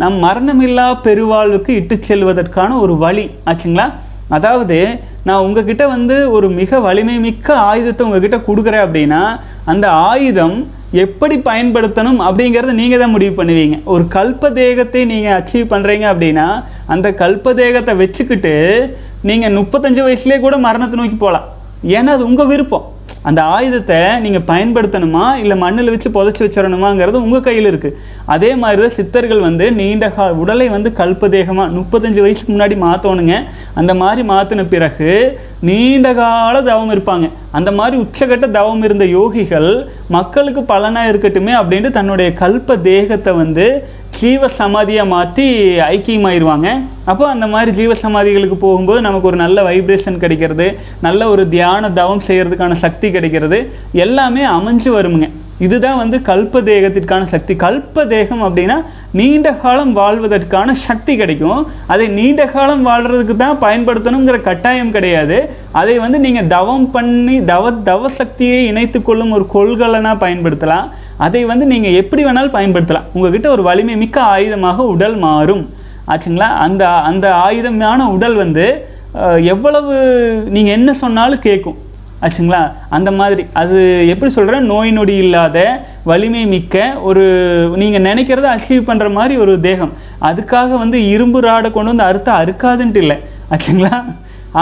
[0.00, 3.24] நம் மரணமில்லா பெருவாழ்வுக்கு இட்டு செல்வதற்கான ஒரு வழி.
[3.50, 3.86] ஆச்சுங்களா?
[4.36, 4.78] அதாவது
[5.28, 9.22] நான் உங்ககிட்ட வந்து ஒரு மிக வலிமை மிக்க ஆயுதத்தை உங்ககிட்ட கொடுக்குறேன் அப்படின்னா
[9.72, 10.56] அந்த ஆயுதம்
[11.04, 13.76] எப்படி பயன்படுத்தணும் அப்படிங்கிறத நீங்கள் தான் முடிவு பண்ணுவீங்க.
[13.92, 16.46] ஒரு கல்ப தேகத்தை நீங்கள் அச்சீவ் பண்ணுறீங்க அப்படின்னா
[16.94, 18.54] அந்த கல்ப தேகத்தை வச்சுக்கிட்டு
[19.30, 21.46] நீங்கள் முப்பத்தஞ்சு வயசுலேயே கூட மரணத்தை நோக்கி போகலாம்.
[21.98, 22.88] ஏன்னா அது உங்கள் விருப்பம்.
[23.28, 25.24] அந்த ஆயுதத்தை நீங்கள் பயன்படுத்தணுமா?
[25.42, 27.98] இல்லை மண்ணில் வச்சு புதைச்சி வச்சிடணுமாங்கிறது உங்கள் கையில் இருக்குது
[28.34, 33.36] அதே மாதிரி தான் சித்தர்கள் வந்து நீண்ட கா உடலை வந்து கல்பதேகமாக முப்பத்தஞ்சு வயசுக்கு முன்னாடி மாற்றணுங்க
[33.74, 35.10] அந்த மாதிரி மாற்றின பிறகு
[35.60, 37.26] நீண்ட கால தவம் இருப்பாங்க.
[37.58, 39.70] அந்த மாதிரி உச்சகட்ட தவம் இருந்த யோகிகள்
[40.08, 43.66] மக்களுக்கு பலனாக இருக்கட்டுமே அப்படின்ட்டு தன்னுடைய கல்ப தேகத்தை வந்து
[44.22, 45.44] ஜீவ சமாதியாக மாற்றி
[45.92, 46.68] ஐக்கியமாயிருவாங்க.
[47.10, 50.66] அப்போ அந்த மாதிரி ஜீவ சமாதிகளுக்கு போகும்போது நமக்கு ஒரு நல்ல வைப்ரேஷன் கிடைக்கிறது
[51.06, 53.58] நல்ல ஒரு தியான தவம் செய்கிறதுக்கான சக்தி கிடைக்கிறது.
[54.04, 55.28] எல்லாமே அமைஞ்சு வருமுங்க.
[55.66, 57.54] இதுதான் வந்து கல்ப தேகத்திற்கான சக்தி.
[57.64, 58.76] கல்ப தேகம் அப்படின்னா
[59.18, 61.60] நீண்ட காலம் வாழ்வதற்கான சக்தி கிடைக்கும்.
[61.92, 65.38] அதை நீண்ட காலம் வாழ்கிறதுக்கு தான் பயன்படுத்தணுங்கிற கட்டாயம் கிடையாது.
[65.80, 70.88] அதை வந்து நீங்கள் தவம் பண்ணி தவ தவ சக்தியை இணைத்து கொள்ளும் ஒரு கொள்கலனாக பயன்படுத்தலாம்.
[71.26, 73.08] அதை வந்து நீங்கள் எப்படி வேணாலும் பயன்படுத்தலாம்.
[73.14, 75.64] உங்ககிட்ட ஒரு வலிமை மிக்க ஆயுதமாக உடல் மாறும்.
[76.12, 76.48] ஆச்சுங்களா?
[76.66, 78.66] அந்த அந்த ஆயுதமான உடல் வந்து
[79.54, 79.94] எவ்வளவு
[80.54, 81.78] நீங்கள் என்ன சொன்னாலும் கேட்கும்
[82.26, 82.60] ஆச்சுங்களா?
[82.96, 83.42] அந்த மாதிரி.
[83.60, 83.78] அது
[84.12, 85.58] எப்படி சொல்கிறேன் நோய் நொடி இல்லாத
[86.10, 87.24] வலிமை மிக்க ஒரு
[87.80, 89.94] நீங்கள் நினைக்கிறத அச்சீவ் பண்ணுற மாதிரி ஒரு தேகம்.
[90.28, 93.16] அதுக்காக வந்து இரும்பு ராடை கொண்டு வந்து அறுத்த அறுக்காதுன்ட்டு இல்லை.
[93.52, 93.94] ஆச்சுங்களா?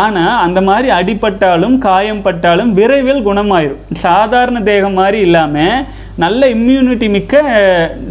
[0.03, 3.81] ஆனால் அந்த மாதிரி அடிபட்டாலும் காயம் பட்டாலும் விரைவில் குணமாயிரும்.
[4.07, 5.85] சாதாரண தேகம் மாதிரி இல்லாமல்
[6.25, 7.43] நல்ல இம்யூனிட்டி மிக்க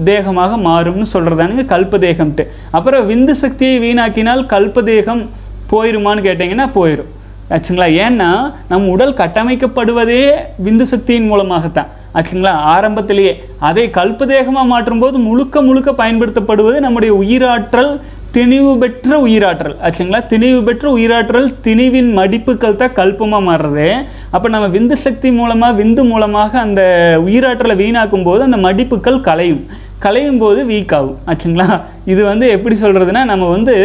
[0.05, 2.43] தேகமாக மாறும்னு சொல்கிறதானுங்க கல்ப தேகம்ட்டு
[2.77, 5.23] அப்புறம் விந்து சக்தியை வீணாக்கினால் கல்ப தேகம்
[5.71, 7.09] போயிருமான்னு கேட்டிங்கன்னா போயிடும்
[7.53, 7.87] ஆச்சுங்களா?
[8.05, 8.29] ஏன்னா
[8.71, 10.23] நம் உடல் கட்டமைக்கப்படுவதே
[10.65, 11.89] விந்து சக்தியின் மூலமாகத்தான்.
[12.17, 12.51] ஆச்சுங்களா?
[12.73, 13.33] ஆரம்பத்திலேயே.
[13.69, 17.91] அதை கல்பதேகமாக மாற்றும்போது முழுக்க முழுக்க பயன்படுத்தப்படுவது நம்முடைய உயிராற்றல்
[18.35, 19.75] திணிவு பெற்ற உயிராற்றல்.
[19.85, 20.19] ஆச்சுங்களா?
[20.31, 23.87] திணிவு பெற்ற உயிராற்றல் திணிவின் மடிப்புகள் தான் கல்பமாக மாறுறது.
[24.35, 26.81] அப்போ நம்ம விந்து சக்தி மூலமாக விந்து மூலமாக அந்த
[27.27, 29.63] உயிராற்றலை வீணாக்கும் போது அந்த மடிப்புகள் கலையும்.
[30.05, 31.17] கலையும் போது வீக் ஆகும்.
[31.31, 31.67] ஆச்சுங்களா?
[32.11, 33.75] இது வந்து எப்படி சொல்கிறதுனா நம்ம வந்து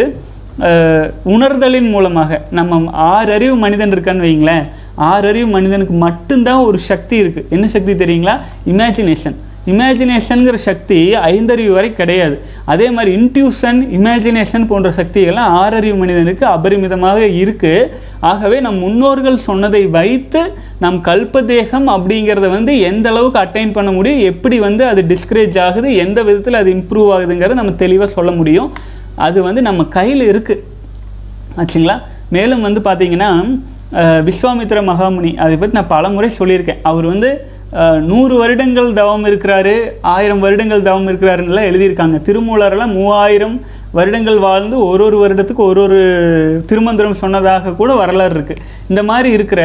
[1.35, 2.77] உணர்தலின் மூலமாக நம்ம
[3.13, 4.65] ஆறறிவு மனிதன் இருக்கான்னு வைங்களேன்
[5.09, 8.35] ஆறறிவு மனிதனுக்கு மட்டும்தான் ஒரு சக்தி இருக்குது என்ன சக்தி தெரியுங்களா?
[8.73, 9.35] இமேஜினேஷன்
[9.71, 10.97] இமேஜினேஷனுங்கிற சக்தி
[11.29, 12.35] ஐந்தறிவு வரை கிடையாது.
[12.73, 17.89] அதே மாதிரி இன்ட்யூஷன் இமேஜினேஷன் போன்ற சக்திகள்லாம் ஆறறிவு மனிதனுக்கு அபரிமிதமாக இருக்குது
[18.31, 20.41] ஆகவே நம் முன்னோர்கள் சொன்னதை வைத்து
[20.83, 26.19] நம் கல்பதேகம் அப்படிங்கிறத வந்து எந்த அளவுக்கு அட்டைன் பண்ண முடியும் எப்படி வந்து அது டிஸ்கரேஜ் ஆகுது எந்த
[26.29, 28.69] விதத்தில் அது இம்ப்ரூவ் ஆகுதுங்கிறத நம்ம தெளிவாக சொல்ல முடியும்.
[29.27, 30.63] அது வந்து நம்ம கையில் இருக்குது
[31.61, 31.97] ஆச்சுங்களா?
[32.35, 33.31] மேலும் வந்து பார்த்தீங்கன்னா
[34.27, 36.81] விஸ்வாமித்ர மகாமுனி அதை பற்றி நான் பலமுறை சொல்லியிருக்கேன்.
[36.89, 37.29] அவர் வந்து
[38.09, 39.75] நூறு வருடங்கள் தவம் இருக்கிறாரு
[40.15, 42.17] ஆயிரம் வருடங்கள் தவம் இருக்கிறாருன்னெலாம் எழுதியிருக்காங்க.
[42.27, 43.57] திருமூலரெல்லாம் மூவாயிரம்
[43.97, 45.99] வருடங்கள் வாழ்ந்து ஒரு ஒரு வருடத்துக்கு ஒரு ஒரு
[46.69, 49.61] திருமந்திரம் சொன்னதாக கூட வரலாறு இருக்குது இந்த மாதிரி இருக்கிற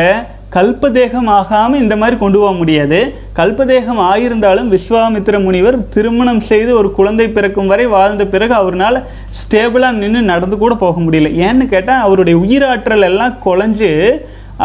[0.57, 2.99] கல்பதேகம் ஆகாமல் இந்த மாதிரி கொண்டு போக முடியாது.
[3.39, 8.99] கல்பதேகம் ஆயிருந்தாலும் விஸ்வாமித்திர முனிவர் திருமணம் செய்து ஒரு குழந்தை பிறக்கும் வரை வாழ்ந்த பிறகு அவரால்
[9.41, 11.31] ஸ்டேபிளாக நின்று நடந்து கூட போக முடியல.
[11.47, 13.91] ஏன்னு கேட்டால் அவருடைய உயிராற்றல் எல்லாம் குழஞ்சு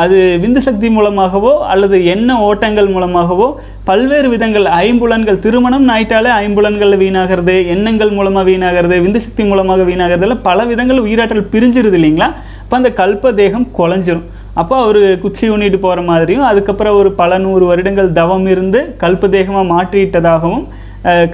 [0.01, 3.47] அது விந்து சக்தி மூலமாகவோ அல்லது எண்ண ஓட்டங்கள் மூலமாகவோ
[3.89, 10.65] பல்வேறு விதங்கள் ஐம்புலன்கள் திருமணம் ஆயிட்டாலே ஐம்புலன்களில் வீணாகிறது எண்ணங்கள் மூலமாக வீணாகிறது விந்து சக்தி மூலமாக வீணாகிறதுல பல
[10.71, 12.29] விதங்கள் உயிராற்றல் பிரிஞ்சிருது இல்லைங்களா?
[12.63, 14.25] அப்போ அந்த கல்ப தேகம் குலைஞ்சிரும்
[14.62, 19.65] அப்போ அவர் குச்சி ஊனிட்டு போகிற மாதிரியும் அதுக்கப்புறம் ஒரு பல நூறு வருடங்கள் தவம் இருந்து கல்ப தேகமாக
[19.73, 20.65] மாற்றிட்டதாகவும்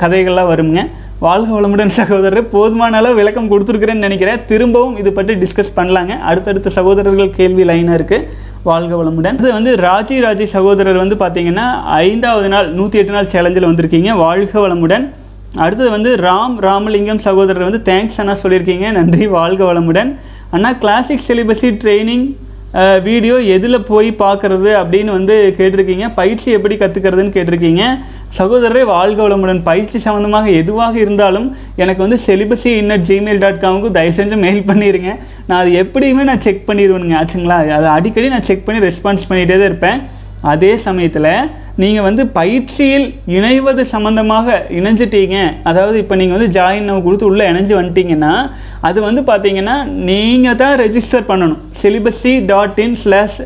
[0.02, 0.82] கதைகள்லாம் வருங்க
[1.26, 4.40] வாழ்க வளமுடன் சகோதரர் போதுமான அளவு விளக்கம் கொடுத்துருக்குறேன்னு நினைக்கிறேன்.
[4.52, 6.14] திரும்பவும் இது பற்றி டிஸ்கஸ் பண்ணலாங்க.
[6.30, 8.26] அடுத்தடுத்த சகோதரர்கள் கேள்வி லைனாக இருக்குது
[8.70, 9.38] வாழ்க வளமுடன்.
[9.42, 11.66] இது வந்து ராஜி ராஜி சகோதரர் வந்து பார்த்தீங்கன்னா
[12.04, 14.10] ஐந்தாவது நாள் நூற்றி எட்டு நாள் சேலஞ்சில் வந்திருக்கீங்க.
[14.26, 15.06] வாழ்க வளமுடன்.
[15.64, 18.86] அடுத்தது வந்து ராம் ராமலிங்கம் சகோதரர் வந்து தேங்க்ஸ் அண்ணா சொல்லியிருக்கீங்க.
[18.98, 20.12] நன்றி வாழ்க வளமுடன்.
[20.56, 22.28] அண்ணா கிளாசிக் சிலிபஸி ட்ரைனிங்
[23.08, 26.06] வீடியோ எதில் போய் பார்க்குறது அப்படின்னு வந்து கேட்டிருக்கீங்க.
[26.20, 27.84] பயிற்சி எப்படி கற்றுக்கிறதுன்னு கேட்டிருக்கீங்க.
[28.38, 29.62] சகோதரரை வாழ்க வளமுடன்.
[29.70, 31.48] பயிற்சி சம்மந்தமாக எதுவாக இருந்தாலும்
[31.84, 35.12] எனக்கு வந்து செலிபஸி இன்னட் ஜிமெயில் டாட் காமுக்கு தயவு செஞ்சு மெயில் பண்ணிடுங்க
[35.48, 37.60] நான் அது எப்படியுமே நான் செக் பண்ணிடுவேனுங்க ஆச்சுங்களா?
[37.78, 40.00] அதை அடிக்கடி நான் செக் பண்ணி ரெஸ்பான்ஸ் பண்ணிகிட்டே தான் இருப்பேன்.
[40.52, 41.34] அதே சமயத்தில்
[41.82, 45.38] நீங்கள் வந்து பயிற்சியில் இணைவது சம்மந்தமாக இணைஞ்சிட்டீங்க.
[45.70, 48.34] அதாவது இப்போ நீங்கள் வந்து ஜாயின் கொடுத்து உள்ளே இணைஞ்சு வந்துட்டீங்கன்னா
[48.88, 49.76] அது வந்து பார்த்தீங்கன்னா
[50.10, 51.62] நீங்கள் தான் ரெஜிஸ்டர் பண்ணணும்.
[51.82, 53.40] Celibacy dot in slash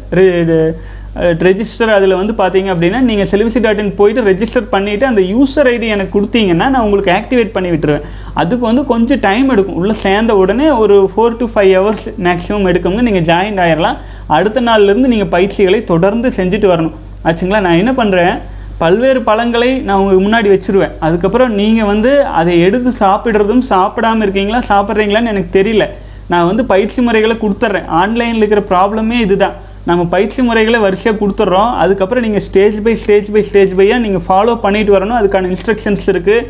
[1.48, 5.88] register அதில் வந்து பார்த்தீங்க அப்படின்னா நீங்கள் செலிபஸி டாட் இன் போயிட்டு ரெஜிஸ்டர் பண்ணிவிட்டு அந்த யூசர் ஐடி
[5.96, 8.06] எனக்கு கொடுத்தீங்கன்னா நான் உங்களுக்கு ஆக்டிவேட் பண்ணி விட்டுருவேன்.
[8.42, 9.78] அதுக்கு வந்து கொஞ்சம் டைம் எடுக்கும்.
[9.82, 13.02] உள்ளே சேர்ந்த உடனே ஒரு four to five hours maximum எடுக்குங்க.
[13.10, 14.00] நீங்கள் ஜாயின் ஆயிடலாம்
[14.38, 16.96] அடுத்த நாள்லேருந்து நீங்கள் பயிற்சிகளை தொடர்ந்து செஞ்சுட்டு வரணும்.
[17.30, 17.62] ஆச்சுங்களா?
[17.68, 18.36] நான் என்ன பண்ணுறேன்
[18.84, 20.96] பல்வேறு பழங்களை நான் உங்களுக்கு முன்னாடி வச்சுருவேன்.
[21.08, 24.60] அதுக்கப்புறம் நீங்கள் வந்து அதை எடுத்து சாப்பிட்றதும் சாப்பிடாம இருக்கீங்களா?
[24.72, 25.86] சாப்பிட்றீங்களான்னு எனக்கு தெரியல.
[26.34, 27.88] நான் வந்து பயிற்சி முறைகளை கொடுத்துட்றேன்.
[28.02, 29.56] ஆன்லைனில் இருக்கிற ப்ராப்ளமே இதுதான்.
[29.86, 31.74] நம்ம பயிற்சி முறைகளை வரிசையாக கொடுத்துட்றோம்.
[31.74, 35.18] அதுக்கப்புறம் நீங்கள் stage by stage by stage பையாக நீங்கள் ஃபாலோ பண்ணிட்டு வரணும்.
[35.22, 36.46] அதுக்கான இன்ஸ்ட்ரக்ஷன்ஸ் இருக்குது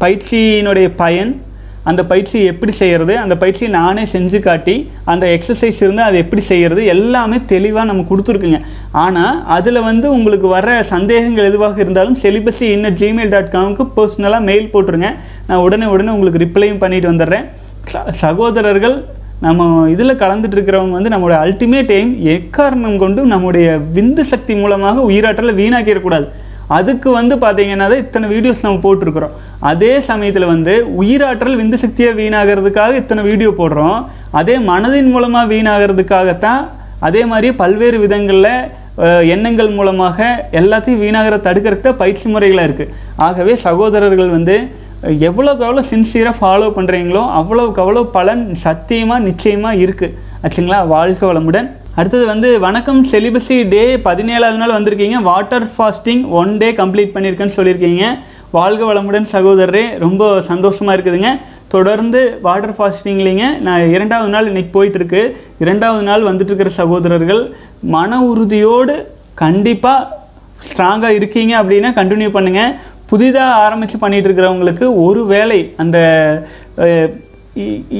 [0.00, 1.42] பயிற்சியினுடைய பயன்
[1.82, 6.84] அந்த பயிற்சி எப்படி செய்கிறது அந்த பயிற்சியை நானே செஞ்சு காட்டி அந்த எக்ஸசைஸ் இருந்து அதை எப்படி செய்கிறது
[6.84, 8.60] எல்லாமே தெளிவாக நம்ம கொடுத்துருக்குங்க.
[8.90, 14.70] ஆனால் அதில் வந்து உங்களுக்கு வர சந்தேகங்கள் எதுவாக இருந்தாலும் செலிபஸி இன்னட் ஜிமெயில் டாட் காமுக்கு பர்சனலாக மெயில்
[14.72, 15.14] போட்டுருங்க.
[15.46, 17.44] நான் உடனே உடனே உங்களுக்கு ரிப்ளையும் பண்ணிட்டு வந்துடுறேன்.
[17.92, 19.04] ச- சகோதரர்கள்
[19.44, 25.52] நம்ம இதில் கலந்துட்டு இருக்கிறவங்க வந்து நம்மளுடைய அல்டிமேட் எய்ம் எக்காரணம் கொண்டும் நம்முடைய விந்து சக்தி மூலமாக உயிராற்றலை
[25.60, 26.26] வீணாக்கிடக்கூடாது.
[26.76, 29.36] அதுக்கு வந்து பார்த்தீங்கன்னா தான் இத்தனை வீடியோஸ் நம்ம போட்டிருக்கிறோம்.
[29.70, 34.00] அதே சமயத்தில் வந்து உயிராற்றல் விந்து சக்தியை வீணாகிறதுக்காக இத்தனை வீடியோ போடுறோம்.
[34.40, 36.62] அதே மனதின் மூலமாக வீணாகிறதுக்காகத்தான்
[37.08, 38.52] அதே மாதிரி பல்வேறு விதங்களில்
[39.34, 40.28] எண்ணங்கள் மூலமாக
[40.60, 42.94] எல்லாத்தையும் வீணாகிற தடுக்கிறதுக்கு பயிற்சி முறைகளாக இருக்குது
[43.26, 44.56] ஆகவே சகோதரர்கள் வந்து
[45.02, 50.78] எவ்வளோக்கு எவ்வளோ சின்சியராக ஃபாலோ பண்ணுறீங்களோ அவ்வளோக்கு அவ்வளோ பலன் சத்தியமாக நிச்சயமாக இருக்குது ஆச்சுங்களா?
[50.92, 51.68] வாழ்க வளமுடன்.
[51.98, 55.20] அடுத்தது வந்து வணக்கம் செலிபஸி டே பதினேழாவது நாள் வந்திருக்கீங்க.
[55.28, 58.04] Water fasting one day complete பண்ணியிருக்கேன்னு சொல்லியிருக்கீங்க.
[58.58, 59.84] வாழ்க வளமுடன் சகோதரரே.
[60.04, 61.32] ரொம்ப சந்தோஷமாக இருக்குதுங்க.
[61.76, 65.24] தொடர்ந்து வாட்டர் ஃபாஸ்டிங்லிங்க நான் இரண்டாவது நாள் இன்றைக்கி போயிட்டுருக்கு.
[65.64, 67.42] இரண்டாவது நாள் வந்துட்டுருக்கிற சகோதரர்கள்
[67.96, 68.96] மன உறுதியோடு
[69.44, 70.16] கண்டிப்பாக
[70.68, 72.72] ஸ்ட்ராங்காக இருக்கீங்க அப்படின்னா கண்டினியூ பண்ணுங்கள்
[73.12, 75.98] புதிதாக ஆரம்பித்து பண்ணிட்டு இருக்கிறவங்களுக்கு ஒரு வேளை அந்த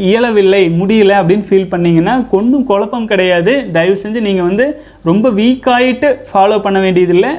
[0.08, 3.52] இயலவில்லை முடியல அப்படின்னு ஃபீல் பண்ணிங்கன்னா ஒன்றும் குழப்பம் கிடையாது.
[3.76, 4.66] தயவு செஞ்சு நீங்கள் வந்து
[5.08, 7.30] ரொம்ப வீக்காயிட்டு ஃபாலோ பண்ண வேண்டியதில்லை.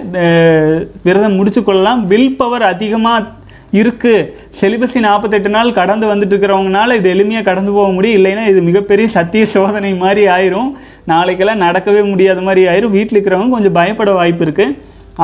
[1.07, 2.01] விரதம் முடிச்சு கொள்ளலாம்.
[2.11, 3.37] வில் பவர் அதிகமாக
[3.79, 4.27] இருக்குது
[4.59, 8.17] செலிபஸி நாற்பத்தெட்டு நாள் கடந்து வந்துட்டு இருக்கிறவங்கனால இது எளிமையாக கடந்து போக முடியும்.
[8.19, 10.69] இல்லைன்னா இது மிகப்பெரிய சத்திய சோதனை மாதிரி ஆயிரும்.
[11.13, 12.95] நாளைக்கெல்லாம் நடக்கவே முடியாத மாதிரி ஆயிரும்.
[12.97, 14.75] வீட்டில் இருக்கிறவங்க கொஞ்சம் பயப்பட வாய்ப்பு இருக்குது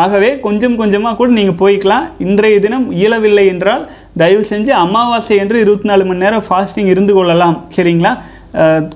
[0.03, 2.05] ஆகவே கொஞ்சம் கொஞ்சமாக கூட நீங்கள் போய்க்கலாம்.
[2.25, 3.83] இன்றைய தினம் இயலவில்லை என்றால்
[4.21, 7.57] தயவு செஞ்சு அமாவாசை என்று இருபத்தி நாலு மணி நேரம் ஃபாஸ்டிங் இருந்து கொள்ளலாம்.
[7.75, 8.13] சரிங்களா?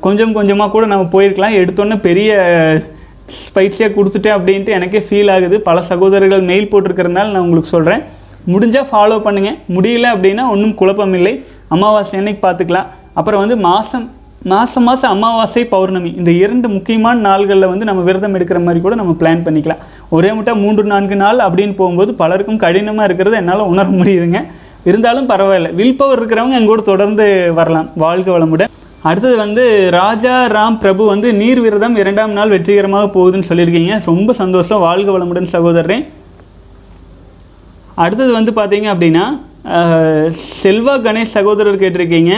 [0.05, 1.57] கொஞ்சம் கொஞ்சமாக கூட நம்ம போயிருக்கலாம்.
[1.61, 2.37] எடுத்தோன்னே பெரிய
[3.55, 5.57] பயிற்சியாக கொடுத்துட்டேன் அப்படின்ட்டு எனக்கே ஃபீல் ஆகுது.
[5.69, 8.03] பல சகோதரர்கள் மெயில் போட்டிருக்கிறதுனால நான் உங்களுக்கு சொல்கிறேன்
[8.53, 11.33] முடிஞ்சால் ஃபாலோ பண்ணுங்கள் முடியல அப்படின்னா ஒன்றும் குழப்பம் இல்லை.
[11.75, 12.87] அமாவாசை அன்னைக்கு பார்த்துக்கலாம்.
[13.19, 14.07] அப்புறம் வந்து மாதம்
[14.43, 16.13] மாதம் மாதம் அமாவாசை பௌர்ணமி.
[16.17, 19.81] இந்த இரண்டு முக்கியமான நாள்களில் வந்து நம்ம விரதம் எடுக்கிற மாதிரி கூட நம்ம பிளான் பண்ணிக்கலாம்.
[20.09, 24.41] ஒரே முட்டை மூன்று நான்கு நாள் அப்படின்னு போகும்போது பலருக்கும் கடினமாக இருக்கிறத என்னால் உணர முடியுதுங்க.
[24.89, 25.73] இருந்தாலும் பரவாயில்ல.
[25.79, 27.25] வில் பவர் இருக்கிறவங்க எங்கூட தொடர்ந்து
[27.57, 27.89] வரலாம்.
[27.95, 28.71] வாழ்க வளமுடன்.
[29.09, 33.99] அடுத்தது வந்து ராஜா ராம் பிரபு வந்து நீர் விரதம் இரண்டாம் நாள் வெற்றிகரமாக போகுதுன்னு சொல்லியிருக்கீங்க.
[34.05, 34.79] ரொம்ப சந்தோஷம்.
[34.79, 35.99] வாழ்க வளமுடன் சகோதரரே.
[37.95, 39.25] அடுத்தது வந்து பார்த்தீங்க அப்படின்னா
[40.63, 42.33] செல்வா கணேஷ் சகோதரர் கேட்டிருக்கீங்க.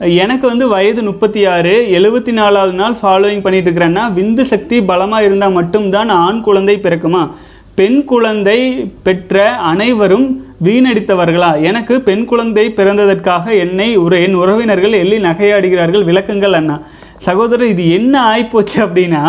[0.00, 5.56] எனக்கு வந்து வயது முப்பத்தி ஆறு எழுபத்தி நாலாவது நாள் ஃபாலோயிங் பண்ணிட்டு இருக்கிறேன்னா விந்து சக்தி பலமாக இருந்தால்
[5.56, 7.30] மட்டும்தான் ஆண் குழந்தை பிறக்குமா?
[7.74, 8.56] பெண் குழந்தை
[9.02, 10.26] பெற்ற அனைவரும்
[10.64, 11.50] வீணடித்தவர்களா?
[11.62, 16.76] எனக்கு பெண் குழந்தை பிறந்ததற்காக என்னை ஒரு என் உறவினர்கள் எள்ளி நகையாடுகிறார்கள் விளக்கங்கள் அண்ணா.
[17.16, 19.24] சகோதரர் இது என்ன ஆயிப்போச்சு அப்படின்னா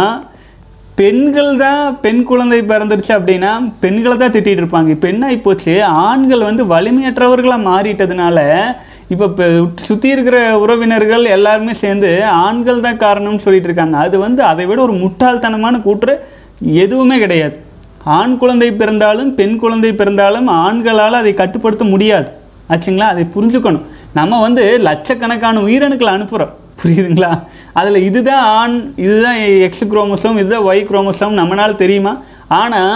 [0.96, 4.90] பெண்கள் தான் பெண் குழந்தை பிறந்துருச்சு அப்படின்னா பெண்களை தான் திட்டிகிட்டு இருப்பாங்க.
[4.90, 8.40] இப்போ என்ன ஆகிப்போச்சு ஆண்கள் வந்து வலிமையற்றவர்களாக மாறிட்டதுனால
[9.14, 9.46] இப்போ இப்போ
[9.88, 12.10] சுற்றி இருக்கிற உறவினர்கள் எல்லாருமே சேர்ந்து
[12.46, 13.96] ஆண்கள் தான் காரணம்னு சொல்லிட்டு இருக்காங்க.
[14.06, 16.14] அது வந்து அதை விட ஒரு முட்டாள்தனமான கூற்று
[16.84, 17.56] எதுவுமே கிடையாது.
[18.18, 22.30] ஆண் குழந்தை பிறந்தாலும் பெண் குழந்தை பிறந்தாலும் ஆண்களால் அதை கட்டுப்படுத்த முடியாது.
[22.74, 23.08] ஆச்சுங்களா?
[23.14, 23.86] அதை புரிஞ்சுக்கணும்.
[24.20, 27.32] நம்ம வந்து லட்சக்கணக்கான உயிரணுக்களை அனுப்புகிறோம் புரியுதுங்களா?
[27.80, 32.14] அதில் இதுதான் ஆண் இதுதான் எக்ஸ் குரோமோசோம் இதுதான் ஒய் குரோமோசோம் நம்மளால் தெரியுமா?
[32.62, 32.96] ஆனால்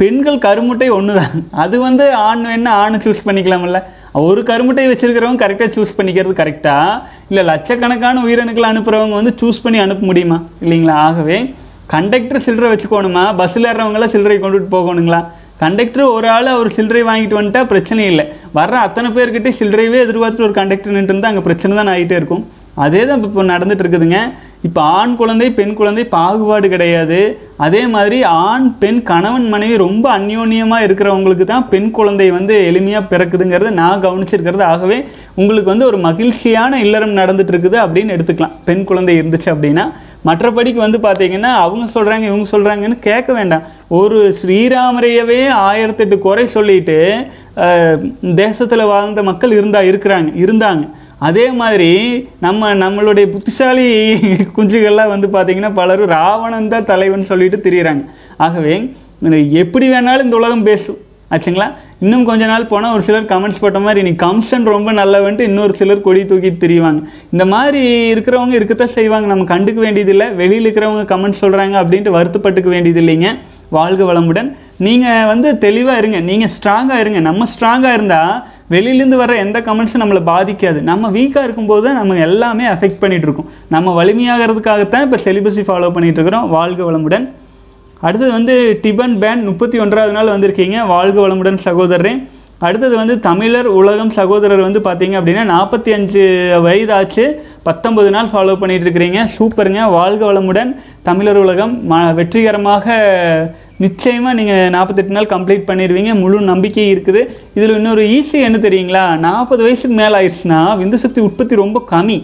[0.00, 3.80] பெண்கள் கருமுட்டை ஒன்று தான் அது வந்து ஆண் வேணா ஆண் சூஸ் பண்ணிக்கலாம்ல.
[4.24, 7.00] ஒரு கருமுட்டை வச்சுருக்கிறவங்க கரெக்டாக சூஸ் பண்ணிக்கிறது கரெக்டாக
[7.30, 10.38] இல்லை லட்சக்கணக்கான உயிரணுக்களை அனுப்புகிறவங்க வந்து சூஸ் பண்ணி அனுப்ப முடியுமா?
[10.64, 10.94] இல்லைங்களா?
[11.08, 11.38] ஆகவே
[11.94, 13.24] கண்டக்டர் சில்லறை வச்சுக்கோணுமா?
[13.40, 15.20] பஸ்ஸில் ஏறவங்களாம் சில்லறை கொண்டுட்டு போகணுங்களா?
[15.62, 18.24] கண்டக்டர் ஒரு ஆள் அவர் சில்லறை வாங்கிட்டு வந்துட்டா பிரச்சனை இல்லை.
[18.58, 22.42] வர்ற அத்தனை பேர்கிட்டே சில்லறையவே எதிர்பார்த்துட்டு ஒரு கண்டக்டர் நின்று இருந்தால் அங்கே பிரச்சனை தான் ஆகிட்டே இருக்கும்.
[22.84, 24.18] அதே தான் இப்போ நடந்துட்டு இருக்குதுங்க.
[24.66, 27.18] இப்போ ஆண் குழந்தை பெண் குழந்தை பாகுபாடு கிடையாது.
[27.66, 33.70] அதே மாதிரி ஆண் பெண் கணவன் மனைவி ரொம்ப அந்யோன்யமாக இருக்கிறவங்களுக்கு தான் பெண் குழந்தை வந்து எளிமையாக பிறக்குதுங்கிறத
[33.82, 34.64] நான் கவனிச்சிருக்கிறது.
[34.72, 34.98] ஆகவே
[35.34, 38.56] உங்களுக்கு வந்து ஒரு மகிழ்ச்சியான இல்லறம் நடந்துட்டு இருக்குது அப்படின்னு எடுத்துக்கலாம்.
[38.68, 39.86] பெண் குழந்தை இருந்துச்சு அப்படின்னா.
[40.28, 43.66] மற்றபடிக்கு வந்து பார்த்தீங்கன்னா அவங்க சொல்கிறாங்க இவங்க சொல்கிறாங்கன்னு கேட்க வேண்டாம்.
[43.98, 46.98] ஒரு ஸ்ரீராமரையவே ஆயிரத்தெட்டு குறை சொல்லிட்டு
[48.44, 50.84] தேசத்தில் வாழ்ந்த மக்கள் இருந்தா இருக்கிறாங்க இருந்தாங்க.
[51.18, 51.90] அதே மாதிரி
[52.44, 53.86] நம்ம நம்மளுடைய புத்திசாலி
[54.56, 58.02] குஞ்சுகள்லாம் வந்து பார்த்திங்கன்னா பலரும் ராவணன் தான் தலைவன் சொல்லிட்டு திரியிறாங்க.
[58.46, 58.74] ஆகவே
[59.62, 60.98] எப்படி வேணாலும் இந்த உலகம் பேசும்
[61.34, 61.68] ஆச்சுங்களா?
[62.04, 66.04] இன்னும் கொஞ்ச நாள் போனால் ஒரு சிலர் கமெண்ட்ஸ் போட்ட மாதிரி நீ கம்சன் ரொம்ப நல்லவன்ட்டு இன்னொரு சிலர்
[66.06, 67.00] கொடி தூக்கிட்டு திரிவாங்க.
[67.34, 67.80] இந்த மாதிரி
[68.12, 69.26] இருக்கிறவங்க இருக்கத்தான் செய்வாங்க.
[69.32, 70.26] நம்ம கண்டுக்க வேண்டியதில்லை.
[70.40, 73.30] வெளியில் இருக்கிறவங்க கமெண்ட் சொல்கிறாங்க அப்படின்ட்டு வருத்தப்பட்டுக்க வேண்டியது இல்லைங்க
[73.78, 74.50] வாழ்க வளமுடன்.
[74.86, 76.20] நீங்கள் வந்து தெளிவாக இருங்க.
[76.30, 77.20] நீங்கள் ஸ்ட்ராங்காக இருங்க.
[77.28, 78.34] நம்ம ஸ்ட்ராங்காக இருந்தால்
[78.70, 80.80] வெளியிலேருந்து வர எந்த கமெண்ட்ஸும் நம்மளை பாதிக்காது.
[80.80, 83.50] நம்ம வீக்காக இருக்கும்போது தான் நம்ம எல்லாமே அஃபெக்ட் பண்ணிகிட்டு இருக்கோம்.
[83.68, 86.48] நம்ம வலிமையாகிறதுக்காகத்தான் இப்போ செலிபஸை ஃபாலோ பண்ணிகிட்டு இருக்கிறோம்.
[86.48, 87.26] வாழ்க வளமுடன்.
[88.00, 90.86] அடுத்தது வந்து டிபன் பேன் முப்பத்தி ஒன்றாவது நாள் வந்திருக்கீங்க.
[90.86, 92.28] வாழ்க வளமுடன் சகோதரரே.
[92.58, 96.22] அடுத்தது வந்து தமிழர் உலகம் சகோதரர் வந்து பார்த்தீங்க அப்படின்னா நாற்பத்தி அஞ்சு
[96.62, 97.24] வயதாச்சு
[97.66, 99.80] பத்தொன்பது நாள் ஃபாலோ பண்ணிகிட்டு இருக்கிறீங்க சூப்பருங்க.
[99.96, 100.70] வாழ்க வளமுடன்.
[101.08, 102.86] தமிழர் உலகம் ம வெற்றிகரமாக
[103.84, 107.22] நிச்சயமாக நீங்கள் நாற்பத்தெட்டு நாள் கம்ப்ளீட் பண்ணிடுவீங்க முழு நம்பிக்கை இருக்குது.
[107.56, 109.04] இதில் இன்னொரு ஈஸி என்ன தெரியுங்களா?
[109.26, 112.18] நாற்பது வயசுக்கு மேலே ஆயிடுச்சுன்னா விந்து சக்தி உற்பத்தி ரொம்ப கம்மி.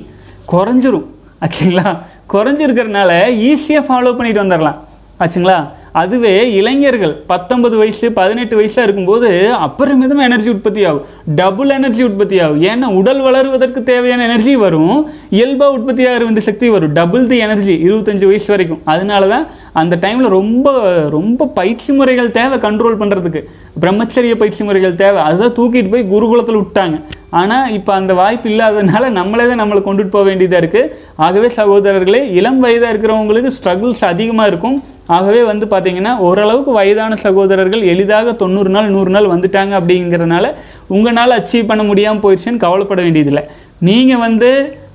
[0.53, 1.07] குறைஞ்சிரும்.
[1.45, 1.87] ஆச்சுங்களா?
[2.35, 3.13] குறைஞ்சிருக்கிறதுனால
[3.51, 4.79] ஈஸியாக ஃபாலோ பண்ணிட்டு வந்துடலாம்
[5.25, 5.59] ஆச்சுங்களா?
[6.01, 9.29] அதுவே இளைஞர்கள் பத்தொன்பது வயசு பதினெட்டு வயசாக இருக்கும்போது
[9.67, 11.07] அப்புறமேதான் எனர்ஜி உற்பத்தி ஆகும்
[11.41, 15.11] டபுள் எனர்ஜி உற்பத்தி ஆகும் ஏன்னா உடல் வளருவதற்கு தேவையான எனர்ஜி வரும்.
[15.31, 16.93] இயல்பாக உற்பத்தி ஆகிற இந்த சக்தி வரும்.
[16.93, 18.81] டபுள் தி எனர்ஜி இருபத்தஞ்சு வயசு வரைக்கும்.
[18.85, 20.71] அதனால தான் அந்த டைமில் ரொம்ப
[21.09, 23.43] ரொம்ப பயிற்சி முறைகள் தேவை கண்ட்ரோல் பண்ணுறதுக்கு
[23.81, 25.23] பிரம்மச்சரிய பயிற்சி முறைகள் தேவை.
[25.23, 26.97] அதுதான் தூக்கிட்டு போய் குருகுலத்தில் விட்டாங்க.
[27.31, 32.61] ஆனால் இப்போ அந்த வாய்ப்பு இல்லாததுனால நம்மளே தான் நம்மளை கொண்டுட்டு போக வேண்டியதாக இருக்குது ஆகவே சகோதரர்களே இளம்
[32.61, 34.83] வயதாக இருக்கிறவங்களுக்கு ஸ்ட்ரகிள்ஸ் அதிகமாக இருக்கும்.
[35.17, 40.47] ஆகவே வந்து பார்த்திங்கன்னா ஓரளவுக்கு வயதான சகோதரர்கள் எளிதாக தொண்ணூறு நாள் நூறு நாள் வந்துட்டாங்க அப்படிங்கிறதுனால
[40.95, 43.45] உங்களால் அச்சீவ் பண்ண முடியாமல் போயிடுச்சுன்னு கவலைப்பட வேண்டியதில்லை.
[43.89, 44.51] நீங்கள் வந்து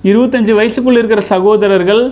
[0.09, 2.03] இருபத்தஞ்சி வயசுக்குள்ளே இருக்கிற சகோதரர்கள்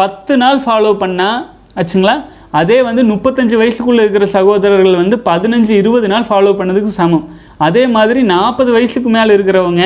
[0.00, 1.40] பத்து நாள் ஃபாலோ பண்ணால்
[1.80, 2.16] ஆச்சுங்களா?
[2.60, 7.24] அதே வந்து முப்பத்தஞ்சு வயசுக்குள்ளே இருக்கிற சகோதரர்கள் வந்து பதினஞ்சு இருபது நாள் ஃபாலோ பண்ணதுக்கு சமம்.
[7.66, 9.84] அதே மாதிரி நாற்பது வயசுக்கு மேலே இருக்கிறவங்க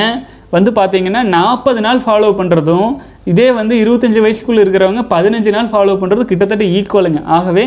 [0.54, 2.90] வந்து பார்த்தீங்கன்னா நாற்பது நாள் ஃபாலோ பண்ணுறதும்
[3.30, 7.64] இதே வந்து இருபத்தஞ்சி வயசுக்குள்ளே இருக்கிறவங்க பதினஞ்சு நாள் ஃபாலோ பண்ணுறது கிட்டத்தட்ட ஈக்குவலுங்க ஆகவே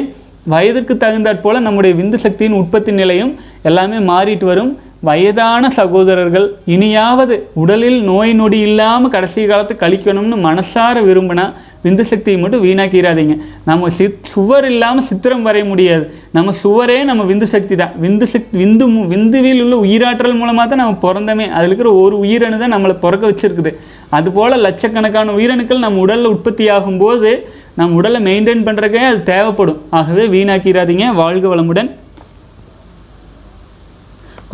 [0.53, 3.31] வயதிற்கு தகுந்தாற் போல் நம்முடைய விந்து சக்தியின் உற்பத்தி நிலையும்
[3.69, 4.71] எல்லாமே மாறிட்டு வரும்.
[4.99, 12.63] வயதான சகோதரர்கள் இனியாவது உடலில் நோய் நொடி இல்லாமல் கடைசி காலத்தை கழிக்கணும்னு மனசார விரும்பினா விந்து சக்தியை மட்டும்
[12.63, 16.13] வீணாக்கிறாதீங்க நம்ம சித் சுவர் இல்லாமல் சித்திரம் வரைய முடியாது.
[16.31, 17.91] நம்ம சுவரே நம்ம விந்து சக்தி தான்.
[18.01, 21.49] விந்து சக்தி விந்து மு- விந்துவில் உள்ள உயிராற்றல் மூலமாக தான் நம்ம பிறந்தமே.
[21.49, 23.75] அதில் இருக்கிற ஒரு உயிரணு தான் நம்மளை பிறக்க வச்சிருக்குது.
[24.09, 27.39] அதுபோல் லட்சக்கணக்கான உயிரணுக்கள் நம்ம உடலில் உற்பத்தி ஆகும்போது
[27.73, 29.81] நம்ம உடலை மெயின்டைன் பண்ணுறக்கே அது தேவைப்படும்.
[29.89, 31.91] ஆகவே வீணாக்கிறாதீங்க வாழ்க வளமுடன்.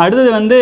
[0.03, 0.57] அடுத்தது வந்து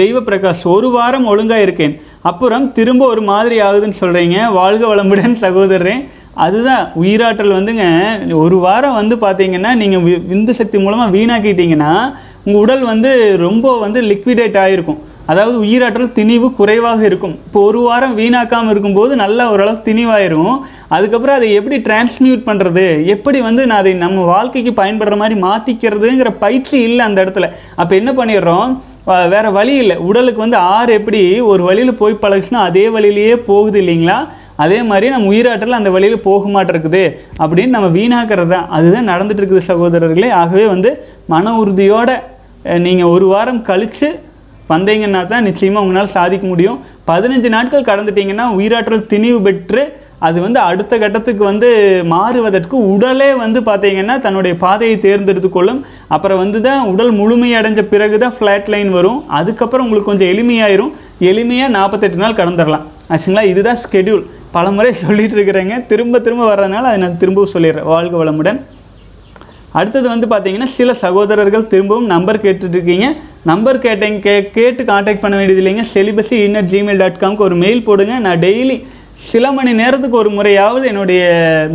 [0.00, 1.94] தெய்வ பிரகாஷ் ஒரு வாரம் ஒழுங்காக இருக்கேன்.
[2.30, 6.02] அப்புறம் திரும்ப ஒரு மாதிரி ஆகுதுன்னு சொல்கிறீங்க வாழ்க வளமுடன் சகோதரன்
[6.44, 7.84] அதுதான் உயிராற்றல் வந்துங்க.
[8.44, 11.92] ஒரு வாரம் வந்து பார்த்தீங்கன்னா நீங்கள் விந்து சக்தி மூலமாக வீணாக்கிட்டீங்கன்னா
[12.46, 13.10] உங்கள் உடல் வந்து
[13.46, 15.00] ரொம்ப வந்து லிக்விடேட் ஆகிருக்கும்
[15.32, 17.34] அதாவது உயிராற்றல் திணிவு குறைவாக இருக்கும்.
[17.46, 20.56] இப்போ ஒரு வாரம் வீணாக்காமல் இருக்கும்போது நல்லா ஓரளவுக்கு திணிவாயிரும்
[20.96, 22.84] அதுக்கப்புறம் அதை எப்படி டிரான்ஸ்மியூட் பண்ணுறது
[23.14, 27.48] எப்படி வந்து நான் அதை நம்ம வாழ்க்கைக்கு பயன்படுற மாதிரி மாற்றிக்கிறதுங்கிற பயிற்சி இல்லை அந்த இடத்துல.
[27.80, 28.70] அப்போ என்ன பண்ணிடுறோம்?
[29.32, 29.96] வேறு வழி இல்லை.
[30.08, 34.18] உடலுக்கு வந்து ஆறு எப்படி ஒரு வழியில் போய் பழகுச்சுன்னா அதே வழியிலேயே போகுது இல்லைங்களா?
[34.64, 37.02] அதே மாதிரி நம்ம உயிராற்றல் அந்த வழியில் போக மாட்டிருக்குது
[37.42, 38.68] அப்படின்னு நம்ம வீணாக்கிறது தான்.
[38.76, 40.30] அதுதான் நடந்துட்டு இருக்குது சகோதரர்களே.
[40.42, 40.92] ஆகவே வந்து
[41.34, 42.10] மன உறுதியோட
[42.86, 44.08] நீங்கள் ஒரு வாரம் கழித்து
[44.72, 46.78] வந்தீங்கன்னா தான் நிச்சயமாக உங்களால் சாதிக்க முடியும்.
[47.10, 49.84] பதினஞ்சு நாட்கள் கடந்துட்டீங்கன்னா உயிராற்றல் திணிவு பெற்று
[50.26, 51.68] அது வந்து அடுத்த கட்டத்துக்கு வந்து
[52.12, 55.80] மாறுவதற்கு உடலே வந்து பார்த்தீங்கன்னா தன்னுடைய பாதையை தேர்ந்தெடுத்து கொள்ளும்.
[56.14, 59.18] அப்புறம் வந்து தான் உடல் முழுமையடைஞ்ச பிறகு தான் ஃப்ளாட் லைன் வரும்.
[59.38, 60.92] அதுக்கப்புறம் உங்களுக்கு கொஞ்சம் எளிமையாயிரும்.
[61.30, 62.86] எளிமையாக நாற்பத்தெட்டு நாள் கடந்துடலாம்.
[63.12, 63.44] ஆச்சுங்களா?
[63.52, 64.24] இதுதான் ஸ்கெடியூல்
[64.56, 65.74] பல முறை சொல்லிட்டு இருக்கிறேங்க.
[65.92, 67.88] திரும்ப திரும்ப வர்றதுனால அதை நான் திரும்பவும் சொல்லிடுறேன்.
[67.92, 68.60] வாழ்க வளமுடன்.
[69.78, 73.08] அடுத்தது வந்து பார்த்தீங்கன்னா சில சகோதரர்கள் திரும்பவும் நம்பர் கேட்டுட்ருக்கீங்க
[73.48, 75.82] நம்பர் கேட்டேங்க கே கேட்டு காண்டாக்ட் பண்ண வேண்டியது இல்லைங்க.
[75.94, 78.14] செலிபஸி இன்னட் ஜிமெயில் டாட் காம்க்கு ஒரு மெயில் போடுங்க.
[78.26, 78.76] நான் டெய்லி
[79.26, 81.20] சில மணி நேரத்துக்கு ஒரு முறையாவது என்னுடைய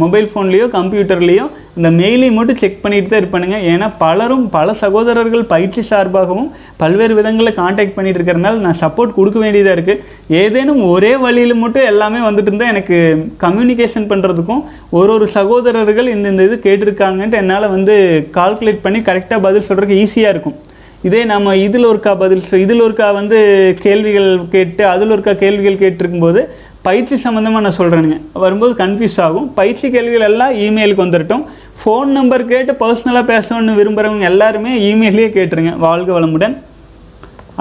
[0.02, 1.46] மொபைல் ஃபோன்லேயோ கம்ப்யூட்டர்லேயோ
[1.78, 3.58] இந்த மெயிலையும் மட்டும் செக் பண்ணிட்டு தான் இருப்பானுங்க.
[3.72, 6.50] ஏன்னா பலரும் பல சகோதரர்கள் பயிற்சி சார்பாகவும்
[6.82, 10.04] பல்வேறு விதங்களில் காண்டாக்ட் பண்ணிட்டு இருக்கிறனால நான் சப்போர்ட் கொடுக்க வேண்டியதாக இருக்குது
[10.42, 13.00] ஏதேனும் ஒரே வழியில் மட்டும் எல்லாமே வந்துட்டு இருந்தால் எனக்கு
[13.46, 14.64] கம்யூனிகேஷன் பண்ணுறதுக்கும்
[15.00, 17.96] ஒரு ஒரு சகோதரர்கள் இந்த இந்த இது கேட்டிருக்காங்கன்ட்டு என்னால் வந்து
[18.40, 20.60] கால்குலேட் பண்ணி கரெக்டாக பதில் சொல்கிறதுக்கு ஈஸியாக இருக்கும்.
[21.08, 23.38] இதே நம்ம இதில் ஒருக்கா பதில் இதில் ஒருக்கா வந்து
[23.86, 26.42] கேள்விகள் கேட்டு அதில் ஒருக்கா கேள்விகள் கேட்டிருக்கும்போது
[26.88, 29.48] பயிற்சி சம்மந்தமாக நான் சொல்கிறேனுங்க வரும்போது கன்ஃபியூஸ் ஆகும்.
[29.60, 31.44] பயிற்சி கேள்விகள் எல்லாம் இமெயிலுக்கு வந்துடட்டும்
[31.80, 35.74] ஃபோன் நம்பர் கேட்டு பர்சனலாக பேசணும்னு விரும்புகிறவங்க எல்லாருமே இமெயிலே கேட்டுருங்க.
[35.86, 36.56] வாழ்க வளமுடன்.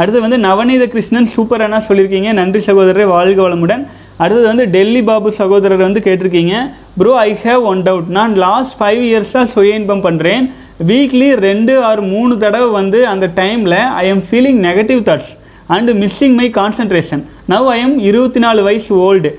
[0.00, 2.30] அடுத்து வந்து நவநீத கிருஷ்ணன் சூப்பர் அண்ணா சொல்லியிருக்கீங்க.
[2.40, 3.82] நன்றி சகோதரரை வாழ்க வளமுடன்.
[4.22, 6.54] அடுத்தது வந்து டெல்லி பாபு சகோதரர் வந்து கேட்டிருக்கீங்க.
[7.00, 10.44] Bro I have one doubt நான் லாஸ்ட் ஃபைவ் இயர்ஸாக சுய இன்பம் பண்ணுறேன்
[10.88, 15.32] வீக்லி ரெண்டு ஆர் மூணு தடவை வந்து அந்த டைமில் I am feeling negative thoughts
[15.76, 19.30] and missing my concentration now I am இருபத்தி நாலு வயசு old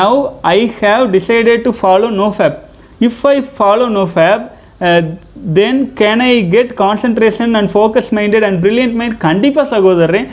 [0.00, 0.18] now
[0.56, 2.58] I have decided to follow no fap
[3.08, 4.44] if I follow no fap
[5.58, 10.26] then can I get concentration and focus minded and brilliant mind கண்டிப்பாக சகோதரன்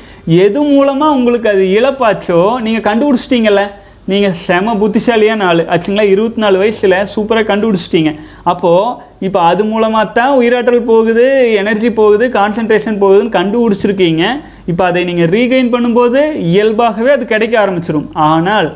[0.46, 3.64] எது மூலமாக உங்களுக்கு அது இழப்பாச்சோ நீங்கள் கண்டுபிடிச்சிட்டிங்கள
[4.12, 5.60] நீங்கள் செம புத்திசாலியான ஆள்.
[5.74, 6.06] ஆச்சுங்களா?
[6.14, 8.12] இருபத்தி நாலு வயசில் சூப்பராக கண்டுபிடிச்சிட்டீங்க.
[8.52, 11.26] அப்போது இப்போ அது மூலமாக தான் உயிராற்றல் போகுது
[11.62, 14.24] எனர்ஜி போகுது கான்சன்ட்ரேஷன் போகுதுன்னு கண்டுபிடிச்சிருக்கீங்க.
[14.72, 18.70] இப்போ அதை நீங்கள் ரீகெயின் பண்ணும்போது இயல்பாகவே அது கிடைக்க ஆரம்பிச்சிடும் ஆனால்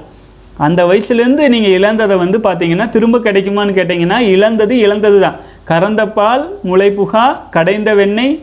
[0.65, 5.37] அந்த வயசுலேருந்து நீங்கள் இழந்ததை வந்து பார்த்தீங்கன்னா திரும்ப கிடைக்குமான்னு கேட்டிங்கன்னா இழந்தது இழந்தது தான்.
[5.71, 7.25] கறந்த பால் முளைப்புகா
[7.55, 8.33] கடைந்த வெண்ணெய்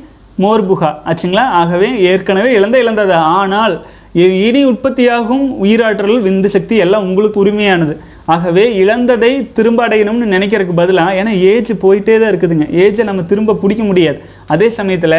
[0.42, 1.44] மோர் புகா ஆச்சுங்களா?
[1.60, 3.74] ஆகவே ஏற்கனவே இழந்த இழந்தது ஆனால்
[4.46, 7.94] இனி உற்பத்தியாகும் உயிராற்றல் விந்து சக்தி எல்லாம் உங்களுக்கு உரிமையானது.
[8.26, 12.66] ஆகவே இழந்ததை திரும்ப அடையணும்னு நினைக்கிறதுக்கு பதிலாக ஏன்னா ஏஜ் போயிட்டே தான் இருக்குதுங்க.
[12.82, 14.20] ஏஜை நம்ம திரும்ப பிடிக்க முடியாது.
[14.46, 15.18] அதே சமயத்தில்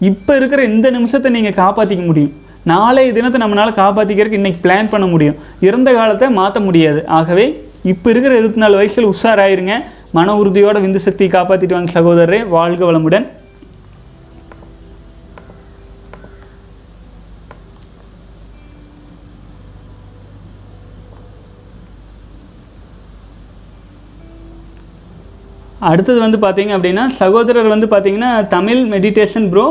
[0.00, 2.32] இப்போ இருக்கிற இந்த நிமிஷத்தை நீங்கள் காப்பாற்றிக்க முடியும்.
[2.64, 5.36] நாளைய தினத்தை நம்மளால் காப்பாற்றிக்கிறதுக்கு இன்றைக்கி பிளான் பண்ண முடியும்.
[5.60, 7.06] இறந்த காலத்தை மாற்ற முடியாது.
[7.06, 7.46] ஆகவே
[7.92, 9.76] இப்போ இருக்கிற இருபத்தி நாலு வயசில் உஷாராயிருங்க.
[10.12, 12.48] மன உறுதியோட விந்து சக்தி காப்பாற்றிட்டு வாங்க சகோதரரே.
[12.48, 13.26] வாழ்க வளமுடன்.
[25.90, 29.66] அடுத்தது வந்து பார்த்தீங்க அப்படின்னா சகோதரர் வந்து பார்த்தீங்கன்னா Tamil meditation bro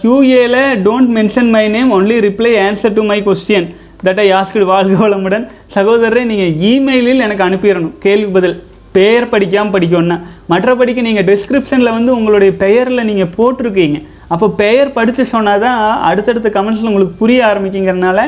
[0.00, 0.56] கியூஏல
[0.86, 3.68] don't mention my name only reply answer to my question
[4.06, 5.44] that I asked வாழ்க வளமுடன்.
[5.76, 7.94] சகோதரரை நீங்கள் இமெயிலில் எனக்கு அனுப்பிடணும்.
[8.04, 8.56] கேள்வி பதில்.
[8.96, 10.18] பெயர் படிக்காமல் படிக்கணும்னா.
[10.52, 13.98] மற்றபடிக்கு நீங்கள் டிஸ்கிரிப்ஷனில் வந்து உங்களுடைய பெயரில் நீங்கள் போட்டிருக்கீங்க.
[14.34, 15.80] அப்போ பெயர் படித்து சொன்னால் தான்
[16.10, 18.22] அடுத்தடுத்த கமெண்ட்ஸில் உங்களுக்கு புரிய ஆரம்பிக்குங்கிறனால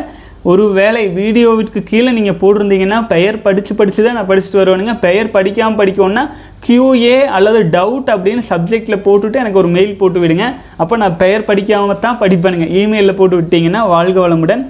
[0.50, 4.94] ஒரு வேளை வீடியோவிற்கு கீழே நீங்கள் போட்டிருந்தீங்கன்னா பெயர் படித்து படித்து தான் நான் படிச்சுட்டு வருவேனுங்க.
[5.06, 6.24] பெயர் படிக்காமல் படிக்கணும்னா
[6.64, 10.46] கியூஏ அல்லது டவுட் அப்படின்னு சப்ஜெக்டில் போட்டுவிட்டு எனக்கு ஒரு மெயில் போட்டு விடுங்க.
[10.82, 12.66] அப்போ நான் பெயர் படிக்காமல் தான் படிப்பேனுங்க.
[12.80, 14.62] இமெயிலில் போட்டு விட்டிங்கன்னா வாழ்க வளமுடன்.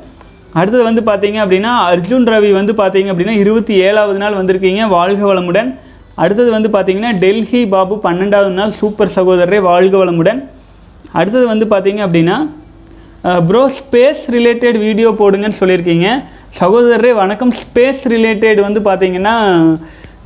[0.61, 4.83] அடுத்தது வந்து பார்த்தீங்க அப்படின்னா அர்ஜுன் ரவி வந்து பார்த்தீங்க அப்படின்னா இருபத்தி ஏழாவது நாள் வந்திருக்கீங்க.
[4.97, 5.69] வாழ்க வளமுடன்.
[6.23, 10.41] அடுத்தது வந்து பார்த்தீங்கன்னா டெல்லி பாபு பன்னெண்டாவது நாள் சூப்பர் சகோதரரே வாழ்க வளமுடன்.
[11.19, 12.39] அடுத்தது வந்து பார்த்தீங்க அப்படின்னா
[13.49, 16.09] ப்ரோ ஸ்பேஸ் ரிலேட்டட் வீடியோ போடுங்கன்னு சொல்லியிருக்கீங்க.
[16.61, 17.53] சகோதரரே வணக்கம்.
[17.63, 19.35] ஸ்பேஸ் ரிலேட்டட் வந்து பார்த்தீங்கன்னா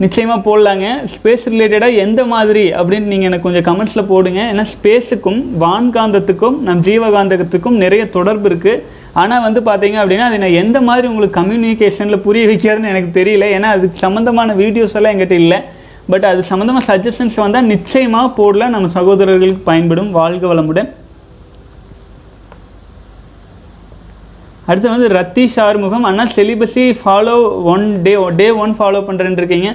[0.03, 0.87] நிச்சயமாக போடலாங்க.
[1.13, 4.41] ஸ்பேஸ் ரிலேட்டடாக எந்த மாதிரி அப்படின்னு நீங்கள் எனக்கு கொஞ்சம் கமெண்ட்ஸில் போடுங்க.
[4.53, 8.83] ஏன்னா ஸ்பேஸுக்கும் வான்காந்தத்துக்கும் நம் ஜீவகாந்தகத்துக்கும் நிறைய தொடர்பு இருக்குது
[9.23, 13.49] ஆனால் வந்து பார்த்தீங்க அப்படின்னா அது நான் எந்த மாதிரி உங்களுக்கு கம்யூனிகேஷனில் புரிய வைக்கிறதுன்னு எனக்கு தெரியல.
[13.59, 15.61] ஏன்னா அதுக்கு சம்மந்தமான வீடியோஸ் எல்லாம் என்கிட்ட இல்லை.
[16.13, 18.75] பட் அது சம்மந்தமாக சஜஷன்ஸ் வந்தால் நிச்சயமாக போடலாம்.
[18.77, 20.91] நம்ம சகோதரர்களுக்கு பயன்படும் வாழ்க வளமுடன்.
[24.69, 27.35] அடுத்து வந்து ரத்தீஷ் ஷார்முகம் அண்ணா celibacy follow
[27.73, 29.71] one day day one follow பண்ணுறேன்னு இருக்கீங்க.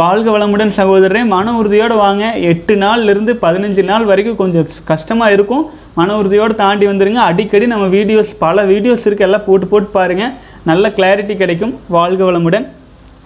[0.00, 2.24] வாழ்க வளமுடன் சகோதரரே மன உறுதியோடு வாங்க.
[2.50, 5.64] எட்டு நாள்லேருந்து பதினஞ்சு நாள் வரைக்கும் கொஞ்சம் கஷ்டமாக இருக்கும்.
[6.00, 7.22] மன உறுதியோடு தாண்டி வந்துருங்க.
[7.30, 10.34] அடிக்கடி நம்ம வீடியோஸ் பல வீடியோஸ் இருக்குது எல்லாம் போட்டு போட்டு பாருங்கள்
[10.70, 11.74] நல்ல கிளாரிட்டி கிடைக்கும்.
[11.96, 12.68] வாழ்க வளமுடன்.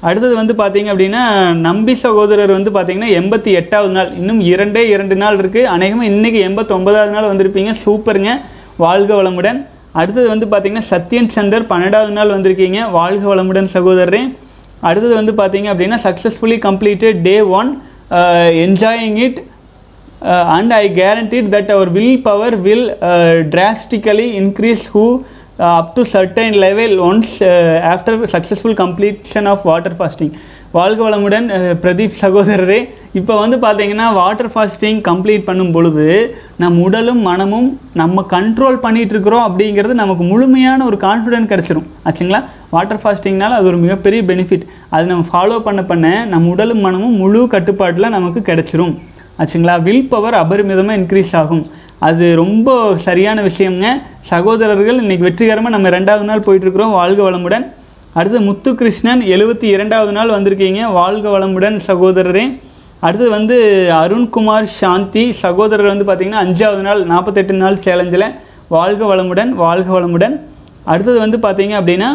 [0.09, 1.21] அடுத்தது வந்து பார்த்தீங்க அப்படின்னா
[1.69, 4.11] நம்பி சகோதரர் வந்து பார்த்தீங்கன்னா எண்பத்தி எட்டாவது நாள்.
[4.21, 7.73] இன்னும் இரண்டே இரண்டு நாள் இருக்குது அநேகமாக இன்றைக்கி எண்பத்தொம்பதாவது நாள் வந்திருப்பீங்க.
[7.85, 8.33] சூப்பருங்க.
[8.87, 9.61] வாழ்க வளமுடன்.
[9.95, 14.23] அடுத்தது வந்து பார்த்திங்கன்னா சத்யன் சந்தர் பன்னெண்டாவது நாள் வந்திருக்கீங்க வாழ்க வளமுடன் சகோதரரே
[14.83, 17.71] அடுத்தது வந்து பார்த்திங்க அப்படின்னா successfully completed day one
[18.65, 19.39] enjoying it
[20.57, 22.87] and I guaranteed that our will power will
[23.55, 25.05] drastically increase who
[25.71, 27.33] up to certain level once
[27.93, 30.33] after successful completion of water fasting
[30.77, 31.47] வாழ்க வளமுடன்
[31.83, 32.79] பிரதீப் சகோதரரே.
[33.19, 36.07] இப்போ வந்து பார்த்தீங்கன்னா வாட்டர் ஃபாஸ்டிங் கம்ப்ளீட் பண்ணும் பொழுது
[36.63, 37.69] நம் உடலும் மனமும்
[38.01, 41.87] நம்ம கண்ட்ரோல் பண்ணிகிட்ருக்குறோம் இருக்கிறோம் அப்படிங்கிறது நமக்கு முழுமையான ஒரு கான்ஃபிடென்ட் கிடச்சிரும்.
[42.07, 42.41] ஆச்சுங்களா?
[42.75, 47.43] வாட்டர் ஃபாஸ்டிங்னால அது ஒரு மிகப்பெரிய பெனிஃபிட் அது நம்ம ஃபாலோ பண்ண பண்ண நம் உடலும் மனமும் முழு
[47.55, 48.95] கட்டுப்பாட்டில் நமக்கு கிடச்சிரும்.
[49.41, 49.77] ஆச்சுங்களா?
[49.87, 51.65] வில் பவர் அபரிமிதமாக இன்க்ரீஸ் ஆகும்.
[52.09, 52.69] அது ரொம்ப
[53.07, 53.89] சரியான விஷயம்ங்க
[54.33, 56.99] சகோதரர்கள் இன்றைக்கி வெற்றிகரமாக நம்ம ரெண்டாவது நாள் போயிட்டுருக்குறோம்.
[57.01, 57.67] வாழ்க வளமுடன்.
[58.19, 60.81] அடுத்து முத்துகிருஷ்ணன் எழுபத்தி இரண்டாவது நாள் வந்திருக்கீங்க.
[60.99, 62.45] வாழ்க வளமுடன் சகோதரரே.
[63.07, 63.57] அடுத்து வந்து
[64.03, 68.27] அருண்குமார் சாந்தி சகோதரர் வந்து பார்த்திங்கன்னா அஞ்சாவது நாள் நாற்பத்தெட்டு நாள் சேலஞ்சில்
[68.75, 70.37] வாழ்க வளமுடன் வாழ்க வளமுடன்.
[70.93, 72.11] அடுத்தது வந்து பார்த்தீங்க அப்படின்னா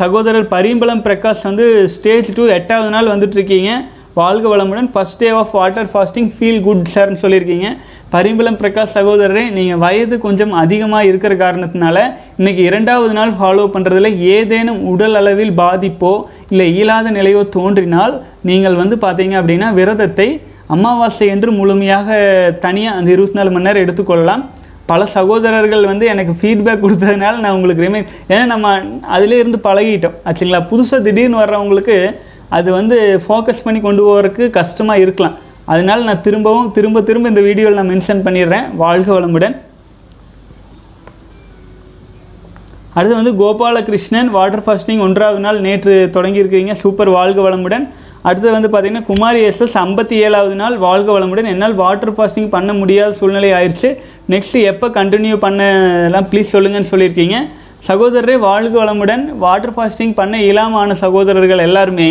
[0.00, 3.70] சகோதரர் பரிம்பளம் பிரகாஷ் வந்து ஸ்டேஜ் டூ எட்டாவது நாள் வந்துட்டு இருக்கீங்க.
[4.18, 7.68] வாழ்க வளமுடன் first day of water fasting feel good சார்னு சொல்லியிருக்கீங்க.
[8.14, 11.96] பரிம்பளம் பிரகாஷ் சகோதரரே நீங்கள் வயது கொஞ்சம் அதிகமாக இருக்கிற காரணத்தினால
[12.40, 16.12] இன்றைக்கி இரண்டாவது நாள் ஃபாலோ பண்ணுறதுல ஏதேனும் உடல் அளவில் பாதிப்போ
[16.52, 18.14] இல்லை இயலாத நிலையோ தோன்றினால்
[18.50, 20.28] நீங்கள் வந்து பார்த்தீங்க அப்படின்னா விரதத்தை
[20.76, 22.16] அமாவாசை என்று முழுமையாக
[22.64, 24.42] தனியாக அந்த இருபத்தி நாலு மணி நேரம் எடுத்துக்கொள்ளலாம்.
[24.90, 28.68] பல சகோதரர்கள் வந்து எனக்கு ஃபீட்பேக் கொடுத்ததுனால நான் உங்களுக்கு ரிமைண்ட் ஏன்னா நம்ம
[29.16, 30.16] அதிலே இருந்து பழகிட்டோம்.
[30.28, 30.60] ஆச்சுங்களா?
[30.70, 31.96] புதுசாக திடீர்னு வர்றவங்களுக்கு
[32.56, 35.36] அது வந்து ஃபோக்கஸ் பண்ணி கொண்டு போகிறதுக்கு கஷ்டமாக இருக்கலாம்.
[35.72, 38.66] அதனால் நான் திரும்பவும் திரும்ப திரும்ப இந்த வீடியோவில் நான் மென்ஷன் பண்ணிடுறேன்.
[38.82, 39.56] வாழ்க வளமுடன்.
[42.96, 47.84] அடுத்து வந்து கோபாலகிருஷ்ணன் வாட்டர் ஃபாஸ்டிங் ஒன்றாவது நாள் நேற்று தொடங்கியிருக்கிறீங்க சூப்பர் வாழ்க வளமுடன்.
[48.28, 51.50] அடுத்து வந்து பார்த்திங்கன்னா குமாரி எஸ்எஸ் ஐம்பத்தி ஏழாவது நாள் வாழ்க வளமுடன்.
[51.52, 53.90] என்னால் வாட்டர் ஃபாஸ்டிங் பண்ண முடியாத சூழ்நிலை ஆயிடுச்சு
[54.32, 57.38] நெக்ஸ்ட் எப்போ கண்டினியூ பண்ணலாம் ப்ளீஸ் சொல்லுங்கன்னு சொல்லியிருக்கீங்க.
[57.86, 59.22] சகோதரரே வாழ்க வளமுடன்.
[59.42, 62.08] வாட்டர் ஃபாஸ்டிங் பண்ண இயலாமான சகோதரர்கள் எல்லாருமே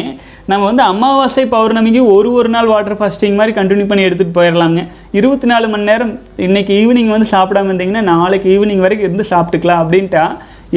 [0.51, 4.81] நம்ம வந்து அமாவாசை பௌர்ணமிக்கு ஒரு ஒரு நாள் வாட்டர் ஃபாஸ்டிங் மாதிரி கண்டினியூ பண்ணி எடுத்துகிட்டு போயிடலாங்க
[5.19, 6.13] இருபத்தி நாலு மணி நேரம்
[6.45, 10.23] இன்றைக்கி ஈவினிங் வந்து சாப்பிடாம இருந்தீங்கன்னா நாளைக்கு ஈவினிங் வரைக்கும் இருந்து சாப்பிட்டுக்கலாம் அப்படின்ட்டா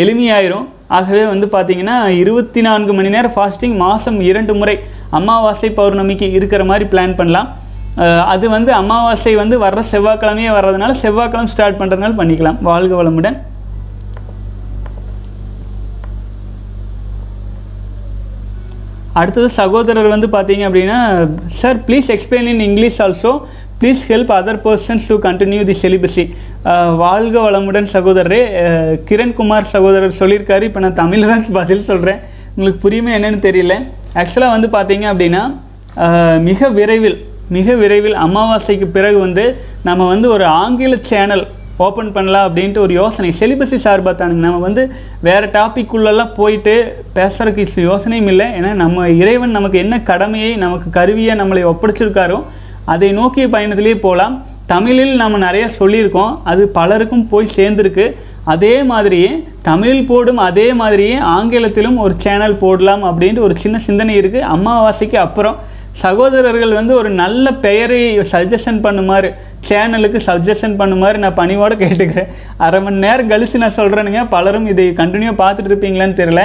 [0.03, 0.67] எளிமையாயிரும்.
[0.99, 4.77] ஆகவே வந்து பார்த்தீங்கன்னா இருபத்தி நான்கு மணி நேரம் ஃபாஸ்டிங் மாதம் இரண்டு முறை
[5.19, 7.51] அமாவாசை பௌர்ணமிக்கு இருக்கிற மாதிரி பிளான் பண்ணலாம்.
[8.35, 12.59] அது வந்து அமாவாசை வந்து வர்ற செவ்வாய்க்கிழமையே வர்றதுனால செவ்வாய்க்கிழமை ஸ்டார்ட் பண்ணுறதுனால பண்ணிக்கலாம்.
[12.71, 13.39] வாழ்க வளமுடன்.
[19.19, 20.99] அடுத்தது சகோதரர் வந்து பார்த்தீங்க அப்படின்னா
[21.61, 23.33] sir please explain in English also
[23.81, 26.25] please help other persons to continue the celibacy
[27.03, 28.41] வாழ்க வளமுடன் சகோதரரே.
[29.09, 30.65] கிரண்குமார் சகோதரர் சொல்லியிருக்காரு.
[30.69, 32.21] இப்போ நான் தமிழில் தான் பதில் சொல்கிறேன்
[32.55, 33.77] உங்களுக்கு புரியுமே என்னென்னு தெரியல.
[34.21, 35.43] ஆக்சுவலாக வந்து பார்த்தீங்க அப்படின்னா
[36.49, 37.19] மிக விரைவில்
[37.57, 39.45] மிக விரைவில் அமாவாசைக்கு பிறகு வந்து
[39.89, 41.45] நம்ம வந்து ஒரு ஆங்கில சேனல்
[41.87, 43.29] ஓப்பன் பண்ணலாம் அப்படின்ட்டு ஒரு யோசனை.
[43.41, 44.45] செலிபஸி சார்பாக தானுங்க.
[44.47, 44.83] நம்ம வந்து
[45.27, 46.75] வேறு டாபிக்குள்ளெல்லாம் போயிட்டு
[47.19, 48.47] பேசுகிறதுக்கு யோசனையும் இல்லை.
[48.59, 52.41] ஏன்னா நம்ம இறைவன் நமக்கு என்ன கடமையை நமக்கு கருவியை நம்மளை ஒப்படைச்சிருக்காரோ
[52.95, 54.35] அதை நோக்கிய பயணத்திலே போகலாம்.
[54.73, 56.35] தமிழில் நம்ம நிறைய சொல்லியிருக்கோம்.
[56.51, 58.07] அது பலருக்கும் போய் சேர்ந்துருக்கு.
[58.53, 59.31] அதே மாதிரியே
[59.69, 65.57] தமிழில் போடும் அதே மாதிரியே ஆங்கிலத்திலும் ஒரு சேனல் போடலாம் அப்படின்ட்டு ஒரு சின்ன சிந்தனை இருக்குது அமாவாசைக்கு அப்புறம்
[66.03, 68.01] சகோதரர்கள் வந்து ஒரு நல்ல பெயரை
[68.33, 69.31] சஜஷன் பண்ணுமாறு
[69.69, 72.31] சேனலுக்கு சஜஷன் பண்ணுமாறு நான் பணிவோடு கேட்டுக்கிறேன்.
[72.67, 76.43] அரை மணி நேரம் கழித்து நான் சொல்கிறேனுங்க பலரும் இதை கண்டினியூ பார்த்துட்டு இருப்பீங்களான்னு தெரில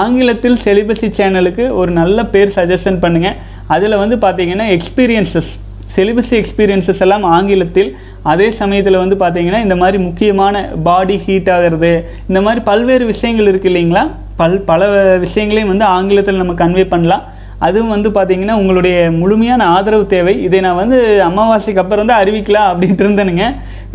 [0.00, 3.38] ஆங்கிலத்தில் செலிபஸி சேனலுக்கு ஒரு நல்ல பேர் சஜஷன் பண்ணுங்கள்
[3.74, 5.52] அதில் வந்து பார்த்தீங்கன்னா எக்ஸ்பீரியன்சஸ்
[5.96, 7.90] செலிபஸி எக்ஸ்பீரியன்சஸ் எல்லாம் ஆங்கிலத்தில்.
[8.32, 11.92] அதே சமயத்தில் வந்து பார்த்தீங்கன்னா இந்த மாதிரி முக்கியமான பாடி ஹீட் ஆகிறது
[12.30, 14.04] இந்த மாதிரி பல்வேறு விஷயங்கள் இருக்குது இல்லைங்களா?
[14.40, 14.88] பல் பல
[15.24, 17.24] விஷயங்களையும் வந்து ஆங்கிலத்தில் நம்ம கன்வே பண்ணலாம்.
[17.66, 20.34] அதுவும் வந்து பார்த்தீங்கன்னா உங்களுடைய முழுமையான ஆதரவு தேவை.
[20.46, 20.98] இதை நான் வந்து
[21.28, 23.46] அமாவாசைக்கு அப்புறம் தான் அறிவிக்கலாம் அப்படின்ட்டு இருந்தேனுங்க.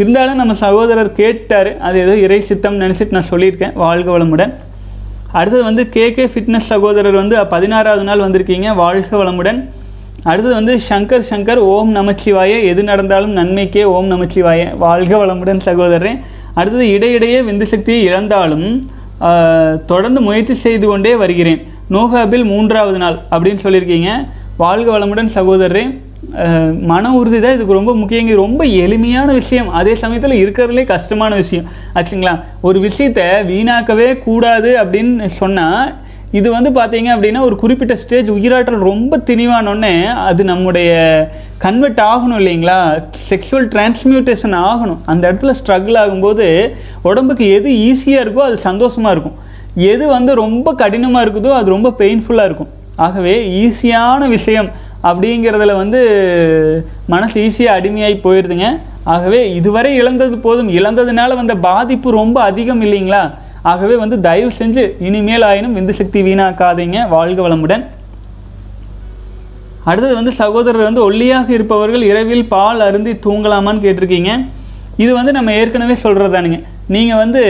[0.01, 1.69] இருந்தாலும் நம்ம சகோதரர் கேட்டார்.
[1.87, 3.75] அது ஏதோ இறை சித்தம் நினச்சிட்டு நான் சொல்லியிருக்கேன்.
[3.83, 4.53] வாழ்க வளமுடன்.
[5.39, 8.69] அடுத்தது வந்து கேகே ஃபிட்னஸ் சகோதரர் வந்து பதினாறாவது நாள் வந்திருக்கீங்க.
[8.83, 9.59] வாழ்க வளமுடன்.
[10.29, 12.53] அடுத்தது வந்து சங்கர் சங்கர் ஓம் நமச்சிவாய.
[12.71, 14.61] எது நடந்தாலும் நன்மைக்கே ஓம் நமச்சிவாய.
[14.85, 16.13] வாழ்க வளமுடன் சகோதரரே.
[16.59, 18.67] அடுத்தது இடையிடையே விந்து சக்தியை இழந்தாலும்
[19.91, 21.61] தொடர்ந்து முயற்சி செய்து கொண்டே வருகிறேன்.
[21.93, 24.09] நோஹாபில் மூன்றாவது நாள் அப்படின்னு சொல்லியிருக்கீங்க.
[24.63, 25.83] வாழ்க வளமுடன் சகோதரரே.
[26.89, 29.69] மன உறுதி தான் இதுக்கு ரொம்ப முக்கியங்க ரொம்ப எளிமையான விஷயம்.
[29.79, 31.65] அதே சமயத்தில் இருக்கிறதுலே கஷ்டமான விஷயம்.
[31.97, 32.33] ஆச்சுங்களா?
[32.67, 35.89] ஒரு விஷயத்தை வீணாக்கவே கூடாது அப்படின்னு சொன்னால்
[36.39, 39.95] இது வந்து பார்த்தீங்க அப்படின்னா ஒரு குறிப்பிட்ட ஸ்டேஜ் உயிராற்றல் ரொம்ப திணிவானோடனே
[40.29, 40.89] அது நம்முடைய
[41.65, 42.79] கன்வெர்ட் ஆகணும் இல்லைங்களா?
[43.29, 45.01] செக்ஷுவல் டிரான்ஸ்மியூட்டேஷன் ஆகணும்.
[45.11, 46.47] அந்த இடத்துல ஸ்ட்ரகிள் ஆகும்போது
[47.11, 49.37] உடம்புக்கு எது ஈஸியாக இருக்கோ அது சந்தோஷமாக இருக்கும்.
[49.91, 52.71] எது வந்து ரொம்ப கடினமாக இருக்குதோ அது ரொம்ப பெயின்ஃபுல்லாக இருக்கும்.
[53.05, 54.69] ஆகவே ஈஸியான விஷயம்
[55.09, 55.99] அப்படிங்கிறதுல வந்து
[57.13, 58.67] மனசு ஈஸியாக அடிமையாகி போயிடுதுங்க
[59.13, 60.71] ஆகவே இதுவரை இழந்தது போதும்.
[60.79, 63.21] இழந்ததுனால வந்த பாதிப்பு ரொம்ப அதிகம் இல்லைங்களா?
[63.71, 66.97] ஆகவே வந்து தயவு செஞ்சு இனிமேல் ஆயினும் விந்து சக்தி வீணாக்காதீங்க.
[67.15, 67.83] வாழ்க வளமுடன்.
[69.89, 74.31] அடுத்தது வந்து சகோதரர் வந்து ஒல்லியாக இருப்பவர்கள் இரவில் பால் அருந்தி தூங்கலாமான்னு கேட்டிருக்கீங்க.
[75.03, 76.59] இது வந்து நம்ம ஏற்கனவே சொல்கிறது தானுங்க
[76.95, 77.43] நீங்கள் வந்து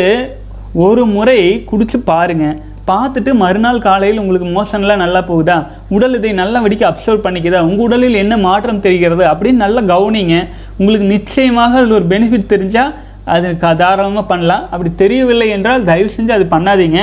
[0.74, 2.56] ஒரு முறை குடிச்சு பாருங்க.
[2.88, 5.68] பார்த்துட்டு மறுநாள் காலையில் உங்களுக்கு மோஷன்லாம் நல்லா போகுதா?
[5.90, 7.60] உடல் இதை நல்லபடிக்கு அப்சர்வ் பண்ணிக்குதா?
[7.60, 9.26] உங்கள் உடலில் என்ன மாற்றம் தெரிகிறது?
[9.26, 10.48] அப்படின்னு நல்லா கவனிங்க.
[10.78, 12.94] உங்களுக்கு நிச்சயமாக அதில் ஒரு பெனிஃபிட் தெரிஞ்சால்
[13.26, 14.64] அது க- தாராளமாக பண்ணலாம்.
[14.64, 17.00] அப்படி தெரியவில்லை என்றால் தயவு செஞ்சு அது பண்ணாதீங்க.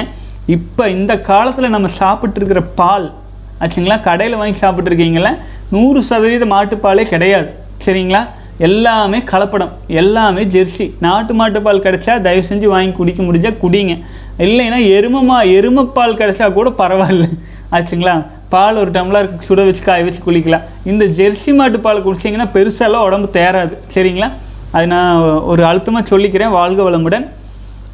[0.46, 3.12] இப்போ இந்த காலத்தில் நம்ம சாப்பிட்ருக்கிற பால்
[3.60, 4.02] ஆச்சுங்களா?
[4.02, 5.36] கடையில் வாங்கி சாப்பிட்ருக்கீங்களா
[5.70, 7.48] நூறு சதவீத மாட்டுப்பாலே கிடையாது.
[7.84, 8.26] சரிங்களா?
[8.58, 10.92] எல்லாமே கலப்படம் எல்லாமே ஜெர்சி.
[11.00, 13.94] நாட்டு மாட்டுப்பால் கிடைச்சா தயவு செஞ்சு வாங்கி குடிக்க முடிஞ்சால் குடிங்க.
[14.38, 17.26] இல்லைன்னா எருமமா எருமைப்பால் கிடைச்சா கூட பரவாயில்ல.
[17.70, 18.26] ஆச்சுங்களா?
[18.48, 20.66] பால் ஒரு டம்ளர் சுட வச்சு காய வச்சு குளிக்கலாம்.
[20.84, 24.30] இந்த ஜெர்சி மாட்டு பால் குடிச்சிங்கன்னா பெருசாலாம் உடம்பு தேராது சரிங்களா?
[24.72, 25.20] அது நான்
[25.52, 26.54] ஒரு அழுத்தமாக சொல்லிக்கிறேன்.
[26.58, 27.26] வாழ்க வளமுடன்.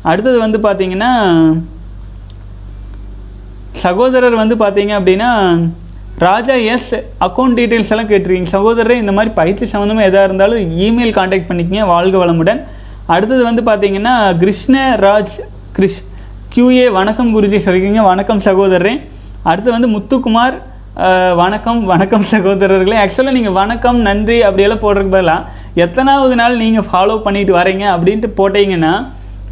[0.03, 1.11] அடுத்தது வந்து பார்த்தீங்கன்னா
[3.73, 5.31] சகோதரர் வந்து பார்த்தீங்க அப்படின்னா
[6.27, 6.91] ராஜா எஸ்
[7.27, 8.51] அக்கௌண்ட் டீட்டெயில்ஸ் எல்லாம் கேட்டிருக்கீங்க.
[8.57, 11.85] சகோதரரே இந்த மாதிரி பயிற்சி சம்மந்தமாக எதாக இருந்தாலும் இமெயில் காண்டாக்ட் பண்ணிக்கங்க.
[11.93, 12.61] வாழ்க வளமுடன்.
[13.14, 14.12] அடுத்தது வந்து பார்த்தீங்கன்னா
[14.43, 15.37] கிருஷ்ணராஜ்
[15.77, 16.03] கிருஷ்
[16.55, 18.95] கியூஏ வணக்கம் குருஜி சொல்லியிருக்கீங்க வணக்கம் சகோதரரே.
[19.51, 20.59] அடுத்து வந்து முத்துக்குமார்
[21.43, 22.97] வணக்கம் வணக்கம் சகோதரர்களே.
[23.03, 25.49] ஆக்சுவலாக நீங்கள் வணக்கம் நன்றி அப்படியெல்லாம் போடுறதுக்கு பதிலாக
[25.85, 28.93] எத்தனாவது நாள் நீங்கள் ஃபாலோ பண்ணிட்டு வரீங்க அப்படின்ட்டு போட்டீங்கன்னா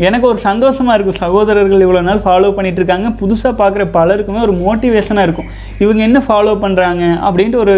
[0.06, 1.18] எனக்கு ஒரு சந்தோஷமாக இருக்கும்.
[1.24, 5.48] சகோதரர்கள் இவ்வளோ நாள் ஃபாலோ பண்ணிகிட்டு இருக்காங்க புதுசாக பார்க்குற பலருக்குமே ஒரு மோட்டிவேஷனாக இருக்கும்.
[5.84, 7.74] இவங்க என்ன ஃபாலோ பண்ணுறாங்க அப்படின்ட்டு ஒரு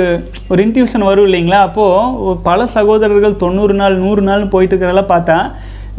[0.53, 1.61] ஒரு இன்ட்யூஷன் வரும் இல்லைங்களா?
[1.69, 5.39] அப்போது பல சகோதரர்கள் தொண்ணூறு நாள் நூறு நாள் போயிட்டு இருக்கிறதெல்லாம் பார்த்தா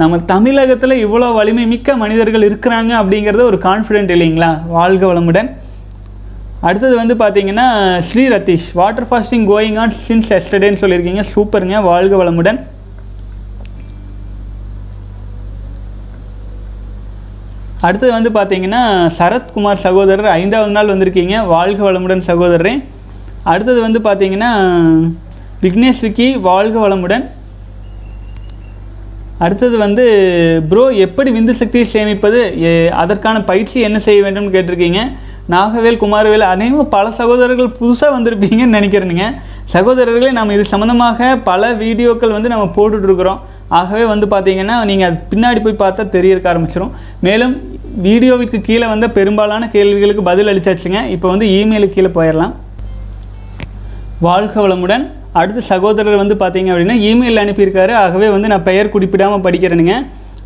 [0.02, 4.52] நம்ம தமிழகத்தில் இவ்வளோ வலிமை மிக்க மனிதர்கள் இருக்கிறாங்க அப்படிங்கிறது ஒரு கான்ஃபிடென்ட் இல்லைங்களா?
[4.78, 5.50] வாழ்க வளமுடன்.
[6.68, 7.66] அடுத்தது வந்து பார்த்தீங்கன்னா
[8.10, 8.68] Shri Ratheesh.
[8.80, 11.24] Water fasting going on since எஸ்டர்டேன்னு சொல்லியிருக்கீங்க.
[11.34, 11.78] சூப்பருங்க.
[11.92, 12.60] வாழ்க வளமுடன்.
[17.88, 18.82] அடுத்தது வந்து பார்த்தீங்கன்னா
[19.20, 21.36] சரத்குமார் சகோதரர் ஐந்தாவது நாள் வந்திருக்கீங்க.
[21.54, 22.74] வாழ்க வளமுடன் சகோதரரே.
[23.52, 24.52] அடுத்தது வந்து பார்த்தீங்கன்னா
[25.64, 27.26] விக்னேஷ் விக்கி வாழ்க வளமுடன்.
[29.46, 30.04] அடுத்தது வந்து
[30.72, 32.42] ப்ரோ எப்படி விந்து சக்தியை சேமிப்பது?
[33.04, 35.02] அதற்கான பயிற்சி என்ன செய்ய வேண்டும்னு கேட்டிருக்கீங்க.
[35.54, 39.26] நாகவேல் குமாரவேல் அனைவரும் பல சகோதரர்கள் புதுசாக வந்திருப்பீங்கன்னு நினைக்கிறேனுங்க.
[39.74, 43.42] சகோதரர்களே நம்ம இது சம்மந்தமாக பல வீடியோக்கள் வந்து நம்ம போட்டுட்ருக்குறோம்
[43.80, 46.94] ஆகவே வந்து பார்த்திங்கன்னா நீங்கள் அது பின்னாடி போய் பார்த்தா தெரியறக்க ஆரம்பிச்சிடும்
[47.28, 47.54] மேலும்
[48.02, 51.10] வீடியோவிற்கு கீழே வந்த பெரும்பாலான கேள்விகளுக்கு பதில் அளிச்சாச்சுங்க.
[51.16, 52.54] இப்போ வந்து இமெயிலுக்கு கீழே போயிடலாம்.
[54.20, 55.06] வாழ்க வளமுடன்.
[55.32, 57.92] அடுத்த சகோதரர் வந்து பார்த்தீங்க அப்படின்னா இமெயில் அனுப்பியிருக்காரு.
[57.92, 59.96] ஆகவே வந்து நான் பெயர் குறிப்பிடாமல் படிக்கிறேனுங்க.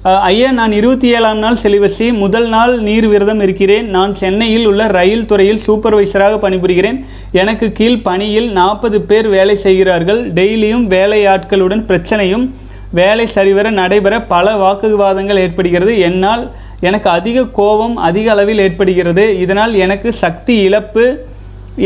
[0.01, 2.13] ஐயா நான் இருபத்தி ஏழாம் நாள் செலிவசி.
[2.13, 3.87] முதல் நாள் நீர் விரதம் இருக்கிறேன்.
[3.89, 6.99] நான் சென்னையில் உள்ள ரயில் துறையில் சூப்பர்வைசராக பணிபுரிகிறேன்.
[7.31, 10.33] எனக்கு கீழ் பணியில் நாற்பது பேர் வேலை செய்கிறார்கள்.
[10.33, 12.49] டெய்லியும் வேலை ஆட்களுடன் பிரச்சனையும்
[12.91, 15.99] வேலை சரிவர நடைபெற பல வாக்குவாதங்கள் ஏற்படுகிறது.
[15.99, 19.25] என்னால் எனக்கு அதிக கோபம் அதிக அளவில் ஏற்படுகிறது.
[19.39, 21.05] இதனால் எனக்கு சக்தி இழப்பு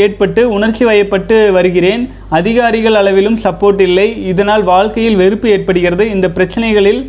[0.03, 2.03] ஏற்பட்டு உணர்ச்சி வயப்பட்டு வருகிறேன்.
[2.29, 4.07] அதிகாரிகள் அளவிலும் சப்போர்ட் இல்லை.
[4.31, 6.03] இதனால் வாழ்க்கையில் வெறுப்பு ஏற்படுகிறது.
[6.15, 7.01] இந்த பிரச்சனைகளில்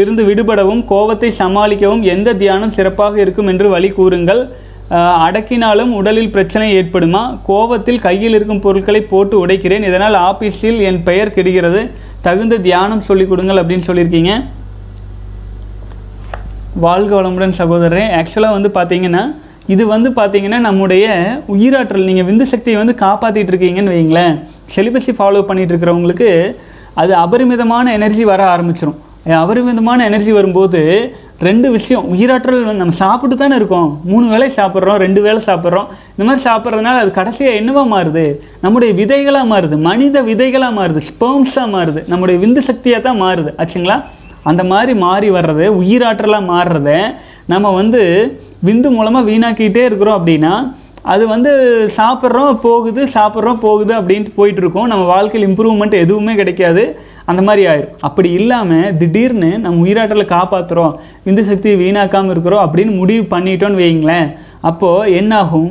[0.00, 4.42] இருந்து விடுபடவும் கோபத்தை சமாளிக்கவும் எந்த தியானம் சிறப்பாக இருக்கும் என்று வழி கூறுங்கள்.
[5.26, 7.22] அடக்கினாலும் உடலில் பிரச்சனை ஏற்படுமா?
[7.50, 9.84] கோபத்தில் கையில் இருக்கும் பொருட்களை போட்டு உடைக்கிறேன்.
[9.90, 11.82] இதனால் ஆபீஸில் என் பெயர் கெடுகிறது.
[12.26, 14.32] தகுந்த தியானம் சொல்லிக் கொடுங்கள் அப்படின்னு சொல்லியிருக்கீங்க.
[16.84, 18.02] வாழ்க வளமுடன் சகோதரரே.
[18.18, 19.22] ஆக்சுவலாக வந்து பார்த்தீங்கன்னா
[19.66, 21.06] இது வந்து பார்த்தீங்கன்னா நம்முடைய
[21.54, 24.34] உயிராற்றல் நீங்கள் விந்து சக்தியை வந்து காப்பாற்றிட்டு இருக்கீங்கன்னு வைங்களேன்
[24.74, 26.28] செலிபஸி ஃபாலோ பண்ணிட்டு இருக்கிறவங்களுக்கு
[26.94, 28.98] அது அபரிமிதமான எனர்ஜி வர ஆரம்பிச்சிடும்
[29.40, 30.80] அபரிமிதமான எனர்ஜி வரும்போது
[31.48, 34.00] ரெண்டு விஷயம் உயிராற்றல் வந்து நம்ம சாப்பிட்டு தானே இருக்கோம்.
[34.10, 35.90] மூணு வேளை சாப்பிட்றோம் ரெண்டு வேளை சாப்பிட்றோம்.
[36.14, 38.24] இந்த மாதிரி சாப்பிட்றதுனால அது கடைசியாக என்னவாக மாறுது?
[38.60, 43.52] நம்முடைய விதைகளாக மாறுது மனித விதைகளாக மாறுது ஸ்பேம்ஸாக மாறுது நம்முடைய விந்து சக்தியாக தான் மாறுது.
[43.62, 43.98] ஆச்சுங்களா?
[44.42, 46.90] அந்த மாதிரி மாறி வர்றது உயிராற்றலாக மாறுறத
[47.46, 48.02] நம்ம வந்து
[48.66, 50.54] விந்து மூலமாக வீணாக்கிட்டே இருக்கிறோம் அப்படின்னா
[51.12, 51.52] அது வந்து
[51.96, 54.90] சாப்பிட்றோம் போகுது சாப்பிட்றோம் போகுது அப்படின்ட்டு போயிட்டுருக்கோம்.
[54.92, 56.82] நம்ம வாழ்க்கையில் இம்ப்ரூவ்மெண்ட் எதுவுமே கிடைக்காது.
[57.30, 57.94] அந்த மாதிரி ஆயிரும்.
[58.08, 60.94] அப்படி இல்லாமல் திடீர்னு நம்ம உயிராற்றலை காப்பாற்றுறோம்
[61.26, 64.28] விந்து சக்தியை வீணாக்காமல் இருக்கிறோம் அப்படின்னு முடிவு பண்ணிட்டோன்னு வைங்களேன்
[64.70, 65.70] அப்போது என்னாகும்?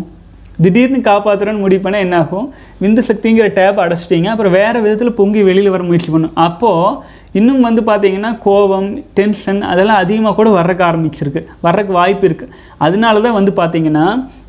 [0.64, 2.48] திடீர்னு காப்பாற்றுறோன்னு முடிவு பண்ணால் என்னாகும்?
[2.84, 4.30] விந்து சக்திங்கிற டேப் அடைச்சிட்டிங்க.
[4.34, 6.36] அப்புறம் வேறு விதத்தில் பொங்கி வெளியில் வர முயற்சி பண்ணும்.
[6.48, 6.96] அப்போது
[7.38, 11.42] இன்னும் வந்து பார்த்திங்கன்னா கோபம் டென்ஷன் அதெல்லாம் அதிகமாக கூட வர்றக்கு ஆரம்பிச்சிருக்கு.
[11.66, 14.06] வர்றக்கு வாய்ப்பு இருக்குது அதனால தான் வந்து பார்த்திங்கன்னா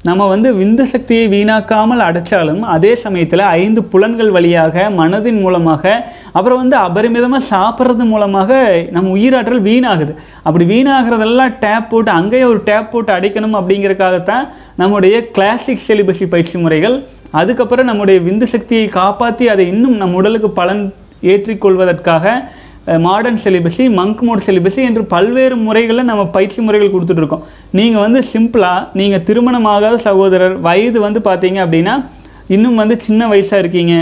[0.09, 5.85] நம்ம வந்து விந்து சக்தியை வீணாக்காமல் அடைச்சாலும் அதே சமயத்தில் ஐந்து புலன்கள் வழியாக மனதின் மூலமாக
[6.33, 8.51] அப்புறம் வந்து அபரிமிதமாக சாப்பிட்றது மூலமாக
[8.91, 10.13] நம்ம உயிராற்றல் வீணாகுது.
[10.43, 16.97] அப்படி வீணாகிறதெல்லாம் டேப் போட்டு அங்கேயே ஒரு டேப் போட்டு அடைக்கணும் அப்படிங்கிறதுக்காகத்தான் நம்முடைய கிளாசிக் செலிபஸி பயிற்சி முறைகள்
[17.31, 20.83] அதுக்கப்புறம் நம்முடைய விந்து சக்தியை காப்பாற்றி அதை இன்னும் நம் உடலுக்கு பலன்
[21.23, 22.27] ஏற்றிக்கொள்வதற்காக
[22.87, 27.43] modern celibacy monk mode celibacy என்று பல்வேறு முறைகளில் நம்ம பயிற்சி முறைகள் கொடுத்துட்ருக்கோம்
[27.79, 31.95] நீங்கள் வந்து சிம்பிளாக நீங்கள் திருமணமாகாத சகோதரர் வயது வந்து பார்த்தீங்க அப்படின்னா
[32.49, 33.95] இன்னும் வந்து சின்ன வயசாக இருக்கீங்க.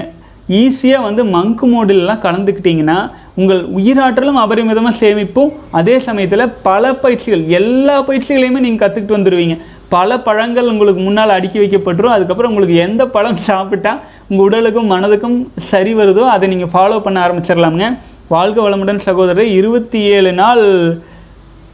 [0.61, 2.99] ஈஸியாக வந்து மங்க் மோடிலெலாம் கலந்துக்கிட்டிங்கன்னா
[3.35, 9.57] உங்கள் உயிராற்றலும் அபரிமிதமாக சேமிப்பும் அதே சமயத்தில் பல பயிற்சிகள் எல்லா பயிற்சிகளையுமே நீங்கள் கற்றுக்கிட்டு வந்துடுவீங்க
[9.89, 13.93] பல பழங்கள் உங்களுக்கு முன்னால் அடுக்கி வைக்கப்பட்டுரும் அதுக்கப்புறம் உங்களுக்கு எந்த பழம் சாப்பிட்டா
[14.29, 15.37] உங்கள் உடலுக்கும் மனதுக்கும்
[15.70, 17.89] சரி வருதோ அதை நீங்கள் ஃபாலோ பண்ண ஆரம்பிச்சிடலாமுங்க.
[18.33, 19.47] வாழ்க வளமுடன் சகோதரர்.
[19.59, 20.62] இருபத்தி ஏழு நாள்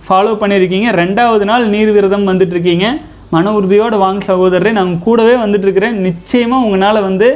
[0.07, 0.89] ஃபாலோ பண்ணியிருக்கீங்க.
[1.01, 2.87] ரெண்டாவது நாள் நீர் விரதம் வந்துட்டுருக்கீங்க.
[3.33, 4.73] மன உறுதியோடு வாங்க சகோதரரை.
[4.79, 7.29] நான் கூடவே வந்துட்டு இருக்கிறேன் நிச்சயமாக உங்களால் வந்து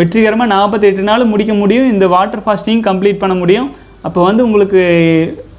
[0.00, 1.90] வெற்றிகரமாக நாற்பத்தெட்டு நாள் முடிக்க முடியும்.
[1.94, 3.68] இந்த வாட்டர் ஃபாஸ்டிங் கம்ப்ளீட் பண்ண முடியும்.
[4.06, 4.80] அப்போ வந்து உங்களுக்கு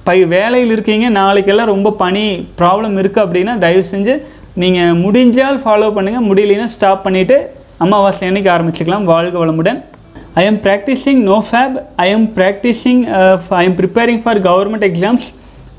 [0.09, 1.07] பை வேலையில் இருக்கீங்க.
[1.22, 2.26] நாளைக்கெல்லாம் ரொம்ப பனி
[2.61, 4.16] ப்ராப்ளம் இருக்குது அப்படின்னா தயவு செஞ்சு
[4.64, 7.38] நீங்கள் முடிஞ்சால் ஃபாலோ பண்ணுங்கள் முடியலைன்னா ஸ்டாப் பண்ணிவிட்டு
[7.86, 9.09] அமாவாசை அன்னைக்கு ஆரம்பிச்சுக்கலாம்.
[9.14, 9.80] வாழ்க வளமுடன்.
[10.36, 11.84] I am practicing NoFab.
[11.95, 15.23] I am practicing, uh, f- I am preparing for government exams.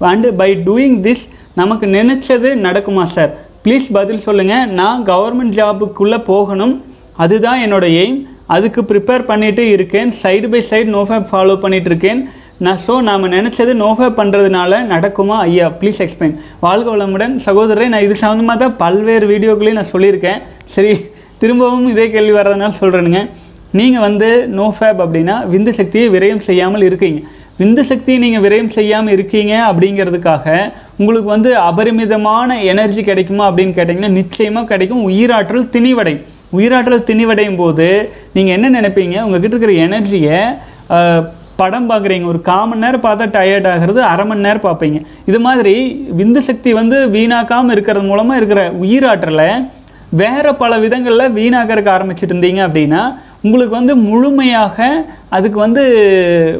[0.00, 3.34] And by doing this நமக்கு நினச்சது நடக்குமா சார்
[3.64, 6.84] ப்ளீஸ் பதில் சொல்லுங்கள் நான் கவர்மெண்ட் ஜாபுக்குள்ளே போகணும்.
[7.16, 10.12] அதுதான் என்னோட எய்ம் அதுக்கு ப்ரிப்பேர் பண்ணிட்டு இருக்கேன்.
[10.22, 12.30] Side by side nofap follow பண்ணிகிட்டு இருக்கேன்.
[12.58, 15.72] நான் ஸோ நாம் நினச்சது நோஃபேப் பண்ணுறதுனால நடக்குமா ஐயா?
[15.80, 17.40] ப்ளீஸ் எக்ஸ்பிளைன் வாழ்க வளமுடன்.
[17.44, 20.42] சகோதரரை நான் இது சம்மந்தமாக தான் பல்வேறு வீடியோக்களையும் நான் சொல்லியிருக்கேன்.
[20.64, 21.00] சரி
[21.38, 23.28] திரும்பவும் இதே கேள்வி வர்றதுனால சொல்கிறேனுங்க
[23.78, 27.20] நீங்கள் வந்து நோ ஃபேப் அப்படின்னா விந்து சக்தியை விரயம் செய்யாமல் இருக்கீங்க.
[27.60, 30.46] விந்து சக்தியை நீங்கள் விரயம் செய்யாமல் இருக்கீங்க அப்படிங்கிறதுக்காக
[31.00, 35.02] உங்களுக்கு வந்து அபரிமிதமான எனர்ஜி கிடைக்குமா அப்படின்னு கேட்டிங்கன்னா நிச்சயமாக கிடைக்கும்.
[35.10, 36.24] உயிராற்றல் திணிவடையும்.
[36.58, 37.88] உயிராற்றல் திணிவடையும் போது
[38.36, 39.16] நீங்கள் என்ன நினைப்பீங்க?
[39.26, 40.38] உங்ககிட்ட இருக்கிற எனர்ஜியை
[41.60, 42.26] படம் பார்க்குறீங்க.
[42.32, 44.98] ஒரு கால் மணி நேரம் பார்த்தா டயர்ட் ஆகிறது அரை மணி நேரம் பார்ப்பீங்க.
[45.30, 45.74] இது மாதிரி
[46.20, 49.50] விந்து சக்தி வந்து வீணாக்காமல் இருக்கிறது மூலமாக இருக்கிற உயிராற்றலை
[50.22, 53.02] வேறு பல விதங்களில் வீணாக்கிறதுக்கு ஆரம்பிச்சிட்டு இருந்தீங்க அப்படின்னா
[53.44, 54.76] உங்களுக்கு வந்து முழுமையாக
[55.36, 55.82] அதுக்கு வந்து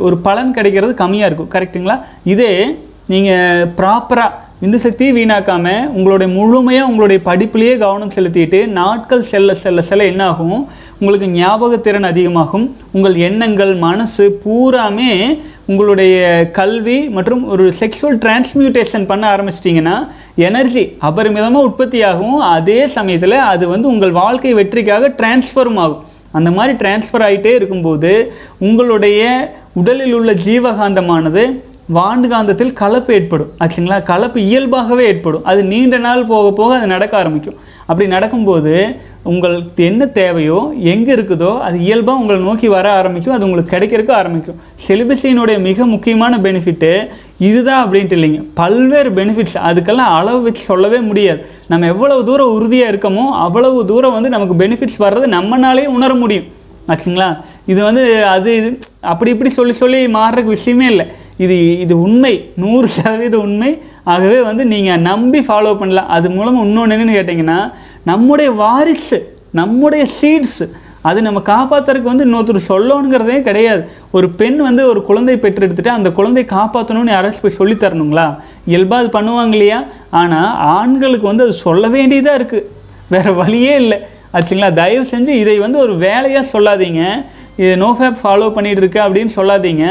[0.07, 1.53] ஒரு பலன் கிடைக்கிறது கம்மியாக இருக்கும்.
[1.55, 1.99] கரெக்ட்டுங்களா?
[2.35, 2.53] இதே
[3.13, 10.05] நீங்கள் ப்ராப்பராக விந்து சக்தியை வீணாக்காமல் உங்களுடைய முழுமையாக உங்களுடைய படிப்புலேயே கவனம் செலுத்திட்டு நாட்கள் செல்ல செல்ல செல்ல
[10.13, 10.61] என்ன ஆகும்
[10.99, 12.67] உங்களுக்கு ஞாபகத்திறன் அதிகமாகும்.
[12.97, 15.11] உங்கள் எண்ணங்கள் மனசு பூராமே
[15.73, 16.15] உங்களுடைய
[16.59, 19.97] கல்வி மற்றும் ஒரு செக்ஷுவல் டிரான்ஸ்மியூட்டேஷன் பண்ண ஆரம்பிச்சிட்டிங்கன்னா
[20.49, 22.39] எனர்ஜி அபரிமிதமாக உற்பத்தியாகும்.
[22.57, 26.03] அதே சமயத்தில் அது வந்து உங்கள் வாழ்க்கை வெற்றிக்காக டிரான்ஸ்ஃபரும் ஆகும்.
[26.35, 28.13] அந்த மாதிரி டிரான்ஸ்ஃபர் ஆகிட்டே இருக்கும்போது
[28.59, 29.23] உங்களுடைய
[29.73, 31.45] உடலில் உள்ள ஜீவகாந்தமானது
[31.97, 33.51] வாண்டு காந்தத்தில் கலப்பு ஏற்படும்.
[33.63, 35.43] ஆச்சுங்களா கலப்பு இயல்பாகவே ஏற்படும்.
[35.51, 37.59] அது நீண்ட நாள் போக போக அது நடக்க ஆரம்பிக்கும்.
[37.89, 38.73] அப்படி நடக்கும்போது
[39.31, 40.59] உங்களுக்கு என்ன தேவையோ
[40.93, 43.35] எங்கே இருக்குதோ அது இயல்பாக உங்களை நோக்கி வர ஆரம்பிக்கும்.
[43.37, 44.59] அது உங்களுக்கு கிடைக்கிறதுக்கு ஆரம்பிக்கும்.
[44.87, 46.93] செலிபஸினுடைய மிக முக்கியமான பெனிஃபிட்டு
[47.49, 48.41] இதுதான் அப்படின்ட்டு இல்லைங்க.
[48.61, 51.41] பல்வேறு பெனிஃபிட்ஸ் அதுக்கெல்லாம் அளவு வச்சு சொல்லவே முடியாது.
[51.73, 56.49] நம்ம எவ்வளவு தூரம் உறுதியாக இருக்கமோ அவ்வளவு தூரம் வந்து நமக்கு பெனிஃபிட்ஸ் வர்றது நம்மனாலே உணர முடியும்.
[56.93, 57.29] ஆச்சுங்களா
[57.73, 58.03] இது வந்து
[58.37, 58.71] அது இது
[59.13, 61.07] அப்படி இப்படி சொல்லி சொல்லி மாறுறதுக்கு விஷயமே இல்லை.
[61.45, 62.35] இது இது உண்மை.
[62.63, 63.71] நூறு சதவீத உண்மை.
[64.13, 67.59] ஆகவே வந்து நீங்கள் நம்பி ஃபாலோ பண்ணலாம் அது மூலமாக இன்னொன்று என்னென்னு கேட்டிங்கன்னா
[68.11, 69.19] நம்முடைய வாரிசு
[69.61, 70.63] நம்முடைய சீட்ஸ்
[71.09, 73.83] அது நம்ம காப்பாற்றுறதுக்கு வந்து இன்னொருத்தர் சொல்லணுங்கிறதே கிடையாது.
[74.17, 78.27] ஒரு பெண் வந்து ஒரு குழந்தை பெற்றெடுத்துட்டு அந்த குழந்தையை காப்பாற்றணும்னு யாராச்சும் போய் சொல்லித்தரணுங்களா
[78.71, 79.81] இயல்பாக அது பண்ணுவாங்க இல்லையா?
[80.21, 82.69] ஆனால் ஆண்களுக்கு வந்து அது சொல்ல வேண்டியதாக இருக்குது
[83.15, 83.99] வேறு வழியே இல்லை.
[84.35, 87.03] ஆச்சுங்களா தயவு செஞ்சு இதை வந்து ஒரு வேலையாக சொல்லாதீங்க.
[87.63, 89.87] இது நோ ஃபேப் ஃபாலோ பண்ணிகிட்டு இருக்கு அப்படின்னு சொல்லாதீங்க.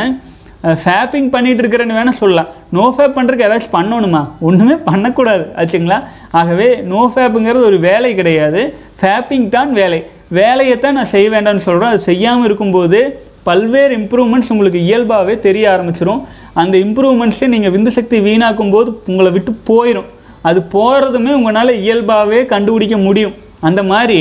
[0.84, 2.50] ஃபேப்பிங் பண்ணிகிட்டு இருக்கிறேன்னு வேணால் சொல்லலாம்.
[2.76, 4.22] நோ ஃபேப் பண்ணுறதுக்கு ஏதாச்சும் பண்ணணுமா?
[4.48, 5.46] ஒன்றுமே பண்ணக்கூடாது.
[5.62, 5.98] ஆச்சுங்களா?
[6.40, 8.62] ஆகவே நோ ஃபேப்புங்கிறது ஒரு வேலை கிடையாது.
[9.02, 10.00] ஃபேப்பிங் தான் வேலை.
[10.40, 13.00] வேலையை தான் நான் செய்ய வேண்டாம்னு சொல்கிறேன் அது செய்யாமல் இருக்கும்போது
[13.48, 16.22] பல்வேறு இம்ப்ரூவ்மெண்ட்ஸ் உங்களுக்கு இயல்பாகவே தெரிய ஆரம்பிச்சிடும்
[16.62, 20.10] அந்த இம்ப்ரூவ்மெண்ட்ஸை நீங்கள் விந்து சக்தி வீணாக்கும் போது உங்களை விட்டு போயிடும்
[20.50, 23.36] அது போகிறதுமே உங்களால் இயல்பாகவே கண்டுபிடிக்க முடியும்.
[23.68, 24.20] அந்த மாதிரி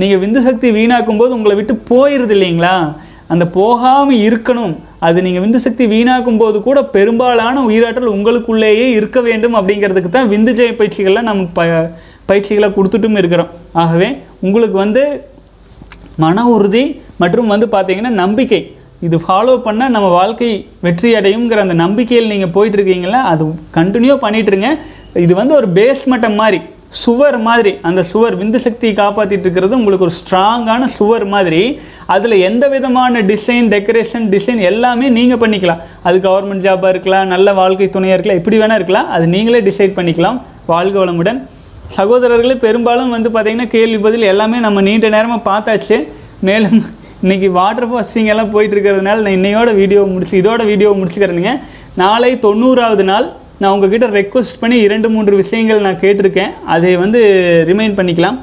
[0.00, 2.74] நீங்கள் விந்து சக்தி வீணாக்கும் போது உங்களை விட்டு போயிடுது இல்லைங்களா?
[3.32, 4.74] அந்த போகாமல் இருக்கணும்.
[5.06, 10.52] அது நீங்கள் விந்து சக்தி வீணாக்கும் போது கூட பெரும்பாலான உயிராற்றல் உங்களுக்குள்ளேயே இருக்க வேண்டும் அப்படிங்கிறதுக்கு தான் விந்து
[10.58, 11.62] ஜெய பயிற்சிகள்லாம் நம்ம ப
[12.28, 13.50] பயிற்சிகளை கொடுத்துட்டும் இருக்கிறோம்.
[13.82, 14.08] ஆகவே
[14.46, 15.02] உங்களுக்கு வந்து
[16.24, 16.84] மன உறுதி
[17.22, 18.60] மற்றும் வந்து பார்த்திங்கன்னா நம்பிக்கை.
[19.06, 20.50] இது ஃபாலோ பண்ணால் நம்ம வாழ்க்கை
[20.86, 23.44] வெற்றி அடையுங்கிற அந்த நம்பிக்கையில் நீங்கள் போயிட்டுருக்கீங்களா அது
[23.78, 24.70] கண்டினியூ பண்ணிகிட்ருங்க
[25.24, 26.60] இது வந்து ஒரு பேஸ் மட்டம் மாதிரி.
[27.00, 31.60] சுவர் மாதிரி அந்த சுவர் விந்து சக்தியை காப்பாற்றிட்டு இருக்கிறது உங்களுக்கு ஒரு ஸ்ட்ராங்கான சுவர் மாதிரி.
[32.14, 35.82] அதில் எந்த விதமான டிசைன் டெக்கரேஷன் டிசைன் எல்லாமே நீங்கள் பண்ணிக்கலாம்.
[36.08, 39.10] அது கவர்மெண்ட் ஜாபாக இருக்கலாம் நல்ல வாழ்க்கை துணையாக இருக்கலாம் எப்படி வேணால் இருக்கலாம்.
[39.16, 40.38] அது நீங்களே டிசைட் பண்ணிக்கலாம்.
[40.72, 41.40] வாழ்க வளமுடன்.
[41.98, 45.96] சகோதரர்களே பெரும்பாலும் வந்து பார்த்திங்கன்னா கேள்வி பதில் எல்லாமே நம்ம நீண்ட நேரமாக பார்த்தாச்சு.
[46.48, 46.80] மேலும்
[47.24, 51.52] இன்றைக்கி வாட்டர் ஃபாஸ்டிங் எல்லாம் போயிட்டு இருக்கிறதுனால நான் இன்னையோட வீடியோ முடிச்சு இதோட வீடியோ முடிச்சுக்கிறேனுங்க.
[52.02, 53.26] நாளை தொண்ணூறாவது நாள்
[53.62, 56.54] நான் உங்ககிட்ட ரெக்வஸ்ட் பண்ணி இரண்டு மூன்று விஷயங்கள் நான் கேட்டிருக்கேன்.
[56.74, 57.20] அதை வந்து
[57.68, 58.38] ரிமைண்ட் பண்ணிக்கலாம்.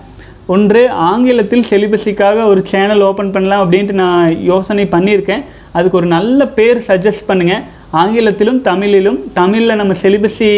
[0.53, 5.43] ஒன்று ஆங்கிலத்தில் செலிபஸிக்காக ஒரு சேனல் ஓப்பன் பண்ணலாம் அப்படின்ட்டு நான் யோசனை பண்ணியிருக்கேன்.
[5.78, 7.63] அதுக்கு ஒரு நல்ல பேர் சஜஸ்ட் பண்ணுங்கள்
[8.01, 10.49] ஆங்கிலத்திலும் தமிழிலும் தமிழில் நம்ம செலிபஸி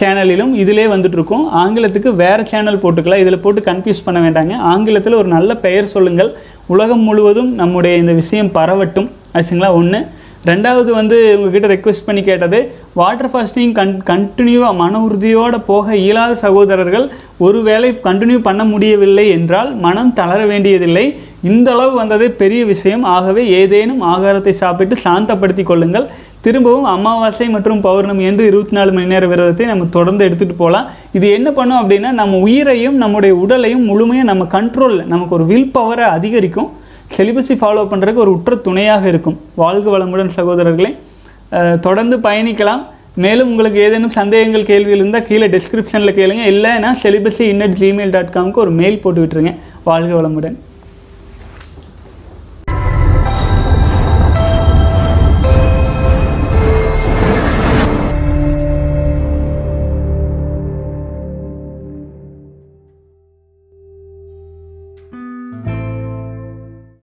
[0.00, 1.44] சேனலிலும் இதிலே வந்துட்டுருக்கும்.
[1.62, 3.22] ஆங்கிலத்துக்கு வேறு சேனல் போட்டுக்கலாம்.
[3.24, 4.54] இதில் போட்டு கன்ஃபியூஸ் பண்ண வேண்டாங்க.
[4.72, 6.30] ஆங்கிலத்தில் ஒரு நல்ல பெயர் சொல்லுங்கள்.
[6.74, 9.10] உலகம் முழுவதும் நம்முடைய இந்த விஷயம் பரவட்டும்.
[9.36, 10.00] ஆச்சுங்களா ஒன்று.
[10.48, 12.58] ரெண்டாவது வந்து உங்ககிட்ட ரெக்வெஸ்ட் பண்ணி கேட்டது
[12.98, 17.06] வாட்டர் ஃபாஸ்டிங் கன் கண்டினியூவாக மன உறுதியோடு போக இயலாத சகோதரர்கள்
[17.46, 21.06] ஒருவேளை கண்டினியூ பண்ண முடியவில்லை என்றால் மனம் தளர வேண்டியதில்லை.
[21.50, 23.04] இந்த அளவு வந்ததே பெரிய விஷயம்.
[23.16, 26.06] ஆகவே ஏதேனும் ஆகாரத்தை சாப்பிட்டு சாந்தப்படுத்தி கொள்ளுங்கள்.
[26.44, 30.88] திரும்பவும் அமாவாசை மற்றும் பௌர்ணமி என்று இருபத்தி நாலு மணி நேர விரதத்தை நம்ம தொடர்ந்து எடுத்துகிட்டு போகலாம்.
[31.18, 36.06] இது என்ன பண்ணும் அப்படின்னா நம்ம உயிரையும் நம்முடைய உடலையும் முழுமையாக நம்ம கண்ட்ரோலில் நமக்கு ஒரு வில் பவரை
[36.16, 36.70] அதிகரிக்கும்.
[37.14, 39.38] செலிபஸை ஃபாலோ பண்ணுறதுக்கு ஒரு உற்ற துணையாக இருக்கும்.
[39.62, 40.90] வாழ்க வளமுடன் சகோதரர்களே.
[41.86, 42.82] தொடர்ந்து பயணிக்கலாம்.
[43.24, 46.42] மேலும் உங்களுக்கு ஏதேனும் சந்தேகங்கள் கேள்விகள் இருந்தால் கீழே டிஸ்கிரிப்ஷனில் கேளுங்க.
[46.52, 49.52] இல்லைன்னா செலிபஸி இன்னட் ஜிமெயில் டாட் காம்க்கு ஒரு மெயில் போட்டு விட்டுருங்க.
[49.88, 50.56] வாழ்க வளமுடன்.